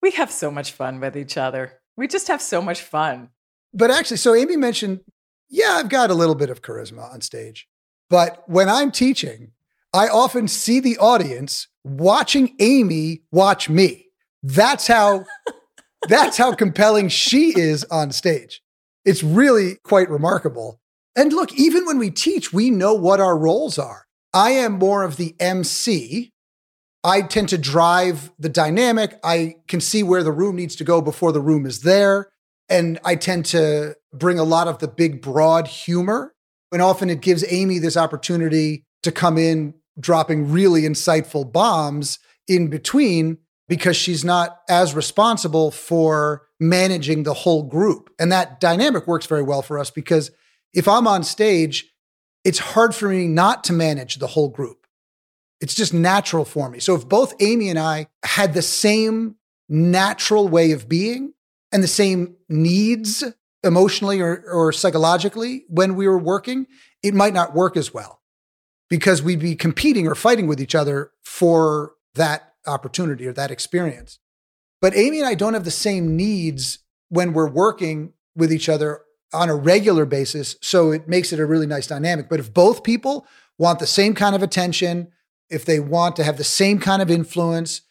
We 0.00 0.12
have 0.12 0.30
so 0.30 0.50
much 0.50 0.72
fun 0.72 1.00
with 1.00 1.16
each 1.16 1.36
other. 1.36 1.80
We 1.96 2.08
just 2.08 2.28
have 2.28 2.42
so 2.42 2.60
much 2.60 2.82
fun. 2.82 3.30
But 3.72 3.90
actually, 3.90 4.16
so 4.18 4.34
Amy 4.34 4.56
mentioned, 4.56 5.00
yeah, 5.48 5.72
I've 5.72 5.88
got 5.88 6.10
a 6.10 6.14
little 6.14 6.34
bit 6.34 6.50
of 6.50 6.62
charisma 6.62 7.12
on 7.12 7.20
stage. 7.20 7.68
But 8.12 8.46
when 8.46 8.68
I'm 8.68 8.90
teaching, 8.90 9.52
I 9.94 10.08
often 10.08 10.46
see 10.46 10.80
the 10.80 10.98
audience 10.98 11.68
watching 11.82 12.54
Amy 12.60 13.22
watch 13.32 13.70
me. 13.70 14.08
That's 14.42 14.86
how 14.86 15.24
that's 16.08 16.36
how 16.36 16.52
compelling 16.52 17.08
she 17.08 17.58
is 17.58 17.84
on 17.84 18.12
stage. 18.12 18.60
It's 19.06 19.22
really 19.22 19.76
quite 19.82 20.10
remarkable. 20.10 20.78
And 21.16 21.32
look, 21.32 21.54
even 21.54 21.86
when 21.86 21.96
we 21.96 22.10
teach, 22.10 22.52
we 22.52 22.68
know 22.68 22.92
what 22.92 23.18
our 23.18 23.36
roles 23.36 23.78
are. 23.78 24.04
I 24.34 24.50
am 24.50 24.72
more 24.72 25.04
of 25.04 25.16
the 25.16 25.34
MC. 25.40 26.34
I 27.02 27.22
tend 27.22 27.48
to 27.48 27.56
drive 27.56 28.30
the 28.38 28.50
dynamic. 28.50 29.18
I 29.24 29.54
can 29.68 29.80
see 29.80 30.02
where 30.02 30.22
the 30.22 30.32
room 30.32 30.56
needs 30.56 30.76
to 30.76 30.84
go 30.84 31.00
before 31.00 31.32
the 31.32 31.40
room 31.40 31.64
is 31.64 31.80
there. 31.80 32.28
And 32.68 32.98
I 33.06 33.16
tend 33.16 33.46
to 33.46 33.96
bring 34.12 34.38
a 34.38 34.44
lot 34.44 34.68
of 34.68 34.80
the 34.80 34.88
big, 34.88 35.22
broad 35.22 35.66
humor. 35.66 36.31
And 36.72 36.82
often 36.82 37.10
it 37.10 37.20
gives 37.20 37.44
Amy 37.48 37.78
this 37.78 37.96
opportunity 37.96 38.84
to 39.02 39.12
come 39.12 39.38
in 39.38 39.74
dropping 40.00 40.50
really 40.50 40.82
insightful 40.82 41.50
bombs 41.50 42.18
in 42.48 42.68
between 42.68 43.38
because 43.68 43.96
she's 43.96 44.24
not 44.24 44.60
as 44.68 44.94
responsible 44.94 45.70
for 45.70 46.46
managing 46.58 47.22
the 47.22 47.34
whole 47.34 47.62
group. 47.62 48.10
And 48.18 48.32
that 48.32 48.58
dynamic 48.60 49.06
works 49.06 49.26
very 49.26 49.42
well 49.42 49.62
for 49.62 49.78
us 49.78 49.90
because 49.90 50.30
if 50.72 50.88
I'm 50.88 51.06
on 51.06 51.22
stage, 51.22 51.92
it's 52.44 52.58
hard 52.58 52.94
for 52.94 53.08
me 53.08 53.28
not 53.28 53.64
to 53.64 53.72
manage 53.72 54.16
the 54.16 54.26
whole 54.26 54.48
group. 54.48 54.86
It's 55.60 55.74
just 55.74 55.94
natural 55.94 56.44
for 56.44 56.68
me. 56.68 56.80
So 56.80 56.96
if 56.96 57.08
both 57.08 57.34
Amy 57.40 57.68
and 57.68 57.78
I 57.78 58.08
had 58.24 58.54
the 58.54 58.62
same 58.62 59.36
natural 59.68 60.48
way 60.48 60.72
of 60.72 60.88
being, 60.88 61.34
and 61.72 61.82
the 61.82 61.88
same 61.88 62.36
needs 62.48 63.24
emotionally 63.64 64.20
or, 64.20 64.44
or 64.50 64.72
psychologically 64.72 65.64
when 65.68 65.94
we 65.94 66.08
were 66.08 66.18
working, 66.18 66.66
it 67.02 67.14
might 67.14 67.34
not 67.34 67.54
work 67.54 67.76
as 67.76 67.94
well 67.94 68.20
because 68.88 69.22
we'd 69.22 69.40
be 69.40 69.54
competing 69.54 70.06
or 70.06 70.14
fighting 70.14 70.46
with 70.46 70.60
each 70.60 70.74
other 70.74 71.12
for 71.22 71.92
that 72.14 72.54
opportunity 72.66 73.26
or 73.26 73.32
that 73.32 73.50
experience. 73.50 74.18
But 74.80 74.96
Amy 74.96 75.20
and 75.20 75.28
I 75.28 75.34
don't 75.34 75.54
have 75.54 75.64
the 75.64 75.70
same 75.70 76.16
needs 76.16 76.80
when 77.08 77.32
we're 77.32 77.48
working 77.48 78.12
with 78.34 78.52
each 78.52 78.68
other 78.68 79.02
on 79.32 79.48
a 79.48 79.54
regular 79.54 80.04
basis. 80.04 80.56
So 80.60 80.90
it 80.90 81.08
makes 81.08 81.32
it 81.32 81.38
a 81.38 81.46
really 81.46 81.66
nice 81.66 81.86
dynamic. 81.86 82.28
But 82.28 82.40
if 82.40 82.52
both 82.52 82.82
people 82.82 83.26
want 83.58 83.78
the 83.78 83.86
same 83.86 84.14
kind 84.14 84.34
of 84.34 84.42
attention, 84.42 85.08
if 85.48 85.64
they 85.64 85.80
want 85.80 86.16
to 86.16 86.24
have 86.24 86.36
the 86.36 86.44
same 86.44 86.78
kind 86.78 87.00
of 87.00 87.10
influence, 87.10 87.82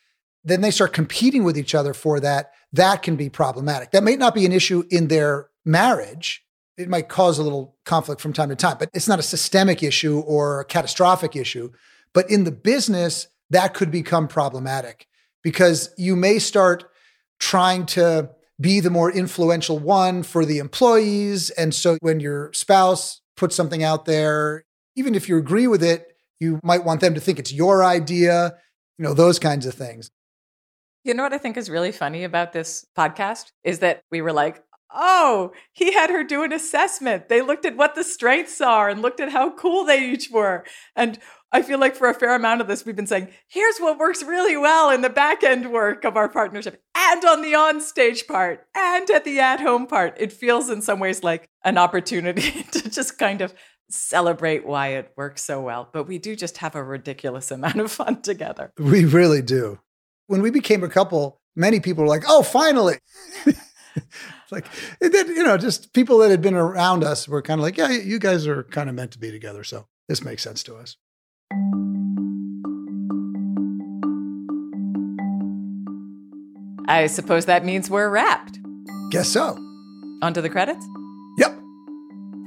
then 0.44 0.62
they 0.62 0.72
start 0.72 0.94
competing 0.94 1.44
with 1.44 1.58
each 1.58 1.76
other 1.76 1.94
for 1.94 2.20
that 2.20 2.52
that 2.74 3.04
can 3.04 3.16
be 3.16 3.30
problematic. 3.30 3.92
That 3.92 4.04
may 4.04 4.16
not 4.16 4.34
be 4.34 4.46
an 4.46 4.52
issue 4.52 4.84
in 4.90 5.08
their 5.08 5.50
marriage. 5.66 6.44
It 6.78 6.90
might 6.90 7.10
cause 7.10 7.38
a 7.38 7.44
little 7.44 7.76
conflict 7.86 8.22
from 8.22 8.34
time 8.34 8.50
to 8.50 8.56
time, 8.56 8.78
but 8.80 8.90
it's 8.94 9.08
not 9.08 9.20
a 9.20 9.24
systemic 9.24 9.84
issue 9.84 10.20
or 10.20 10.62
a 10.62 10.66
catastrophic 10.66 11.36
issue. 11.36 11.72
But 12.14 12.30
in 12.30 12.44
the 12.44 12.52
business, 12.52 13.28
that 13.50 13.74
could 13.74 13.92
become 13.92 14.28
problematic 14.28 15.08
because 15.44 15.94
you 15.98 16.16
may 16.16 16.40
start 16.40 16.86
trying 17.40 17.86
to 17.88 18.30
be 18.60 18.80
the 18.80 18.90
more 18.90 19.12
influential 19.12 19.80
one 19.80 20.24
for 20.24 20.46
the 20.46 20.60
employees. 20.60 21.50
And 21.52 21.74
so 21.74 21.98
when 22.02 22.20
your 22.20 22.54
spouse 22.54 23.22
puts 23.36 23.56
something 23.56 23.84
out 23.84 24.06
there, 24.06 24.66
even 24.96 25.16
if 25.16 25.28
you 25.28 25.38
agree 25.38 25.68
with 25.68 25.84
it, 25.84 26.16
you 26.40 26.60
might 26.64 26.86
want 26.86 27.02
them 27.02 27.14
to 27.14 27.20
think 27.20 27.40
it's 27.40 27.52
your 27.52 27.84
idea, 27.84 28.56
you 28.98 29.04
know, 29.04 29.14
those 29.14 29.40
kinds 29.40 29.66
of 29.66 29.74
things. 29.74 30.12
You 31.04 31.16
know 31.16 31.24
what 31.24 31.34
I 31.34 31.40
think 31.40 31.58
is 31.58 31.70
really 31.70 31.92
funny 31.92 32.24
about 32.24 32.54
this 32.54 32.86
podcast 32.96 33.52
is 33.64 33.80
that 33.80 34.04
we 34.12 34.22
were 34.22 34.34
like, 34.34 34.64
oh, 34.94 35.52
he 35.72 35.94
had 35.94 36.10
her 36.10 36.24
do 36.24 36.44
an 36.44 36.52
assessment. 36.52 37.30
They 37.30 37.42
looked 37.42 37.66
at 37.66 37.78
what 37.78 37.96
the 37.96 38.04
strengths 38.04 38.62
are 38.62 38.90
and 38.90 39.02
looked 39.02 39.20
at 39.20 39.32
how 39.32 39.56
cool 39.56 39.84
they 39.86 40.12
each 40.12 40.30
were. 40.30 40.66
And 40.96 41.20
I 41.52 41.62
feel 41.62 41.80
like 41.80 41.96
for 41.96 42.10
a 42.10 42.14
fair 42.14 42.34
amount 42.36 42.62
of 42.62 42.68
this, 42.68 42.86
we've 42.86 42.96
been 42.96 43.08
saying, 43.08 43.30
here's 43.48 43.80
what 43.80 43.98
works 43.98 44.24
really 44.24 44.56
well 44.56 44.90
in 44.90 45.02
the 45.02 45.10
back 45.10 45.44
end 45.44 45.72
work 45.72 46.06
of 46.06 46.16
our 46.16 46.30
partnership 46.30 46.82
and 46.96 47.26
on 47.26 47.42
the 47.42 47.56
on 47.56 47.82
stage 47.82 48.28
part 48.28 48.66
and 48.76 49.10
at 49.10 49.26
the 49.26 49.40
at 49.40 49.60
home 49.60 49.88
part. 49.88 50.16
It 50.18 50.32
feels 50.32 50.70
in 50.70 50.82
some 50.82 51.00
ways 51.00 51.24
like 51.24 51.50
an 51.64 51.78
opportunity 51.78 52.64
to 52.72 52.90
just 52.90 53.18
kind 53.18 53.42
of 53.42 53.54
celebrate 53.90 54.66
why 54.66 54.90
it 54.90 55.12
works 55.18 55.44
so 55.44 55.62
well. 55.62 55.90
But 55.92 56.08
we 56.08 56.18
do 56.18 56.36
just 56.36 56.58
have 56.58 56.76
a 56.76 56.84
ridiculous 56.84 57.52
amount 57.52 57.80
of 57.80 57.92
fun 57.92 58.22
together. 58.22 58.72
We 58.78 59.06
really 59.06 59.42
do 59.42 59.80
when 60.32 60.42
we 60.42 60.50
became 60.50 60.82
a 60.82 60.88
couple, 60.88 61.42
many 61.58 61.82
people 61.82 62.06
were 62.06 62.10
like, 62.10 62.24
"Oh, 62.26 62.42
finally." 62.42 62.96
like 64.52 64.66
then, 65.00 65.28
you 65.30 65.44
know, 65.44 65.58
just 65.58 65.94
people 65.94 66.18
that 66.20 66.32
had 66.32 66.42
been 66.42 66.56
around 66.56 67.04
us 67.04 67.28
were 67.28 67.42
kind 67.42 67.60
of 67.60 67.64
like, 67.64 67.78
"Yeah, 67.78 67.92
you 67.92 68.20
guys 68.20 68.48
are 68.48 68.64
kind 68.64 68.90
of 68.90 68.96
meant 68.96 69.12
to 69.12 69.20
be 69.20 69.32
together." 69.32 69.64
So 69.64 69.88
this 70.08 70.24
makes 70.24 70.44
sense 70.44 70.64
to 70.64 70.76
us. 70.76 70.98
I 76.88 77.08
suppose 77.08 77.46
that 77.46 77.64
means 77.64 77.90
we're 77.90 78.10
wrapped. 78.10 78.60
Guess 79.12 79.30
so. 79.30 79.58
Onto 80.22 80.42
the 80.42 80.50
credits? 80.50 80.86
Yep. 81.38 81.58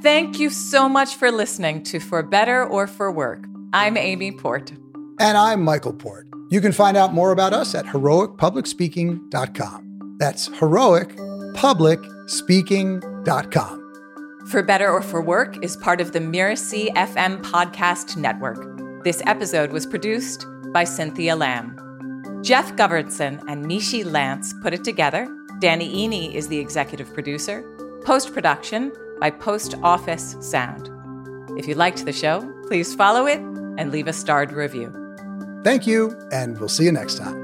Thank 0.02 0.38
you 0.38 0.50
so 0.50 0.86
much 0.88 1.14
for 1.14 1.30
listening 1.30 1.82
to 1.84 1.98
For 1.98 2.22
Better 2.22 2.62
or 2.64 2.86
For 2.86 3.10
Work. 3.10 3.46
I'm 3.72 3.96
Amy 3.96 4.32
Port. 4.32 4.72
And 5.18 5.38
I'm 5.38 5.62
Michael 5.62 5.94
Port. 5.94 6.28
You 6.50 6.60
can 6.60 6.72
find 6.72 6.94
out 6.96 7.14
more 7.14 7.32
about 7.32 7.54
us 7.54 7.74
at 7.74 7.86
heroicpublicspeaking.com. 7.86 10.16
That's 10.18 10.48
heroicpublicspeaking.com. 11.54 13.80
For 14.46 14.62
Better 14.62 14.90
or 14.90 15.00
For 15.00 15.22
Work 15.22 15.64
is 15.64 15.76
part 15.76 16.00
of 16.00 16.12
the 16.12 16.18
Mirasee 16.18 16.92
FM 16.94 17.42
podcast 17.42 18.16
network. 18.16 19.02
This 19.04 19.22
episode 19.26 19.72
was 19.72 19.86
produced 19.86 20.46
by 20.72 20.84
Cynthia 20.84 21.34
Lamb. 21.34 21.80
Jeff 22.42 22.76
Govertson 22.76 23.42
and 23.48 23.64
Nishi 23.64 24.04
Lance 24.04 24.52
put 24.62 24.74
it 24.74 24.84
together. 24.84 25.26
Danny 25.60 26.06
Iny 26.06 26.34
is 26.34 26.48
the 26.48 26.58
executive 26.58 27.12
producer. 27.14 27.62
Post 28.04 28.34
production 28.34 28.92
by 29.18 29.30
Post 29.30 29.76
Office 29.82 30.36
Sound. 30.40 30.90
If 31.58 31.66
you 31.66 31.74
liked 31.74 32.04
the 32.04 32.12
show, 32.12 32.42
please 32.66 32.94
follow 32.94 33.26
it 33.26 33.38
and 33.78 33.90
leave 33.90 34.08
a 34.08 34.12
starred 34.12 34.52
review. 34.52 34.92
Thank 35.62 35.86
you, 35.86 36.14
and 36.30 36.58
we'll 36.58 36.68
see 36.68 36.84
you 36.84 36.92
next 36.92 37.16
time. 37.16 37.43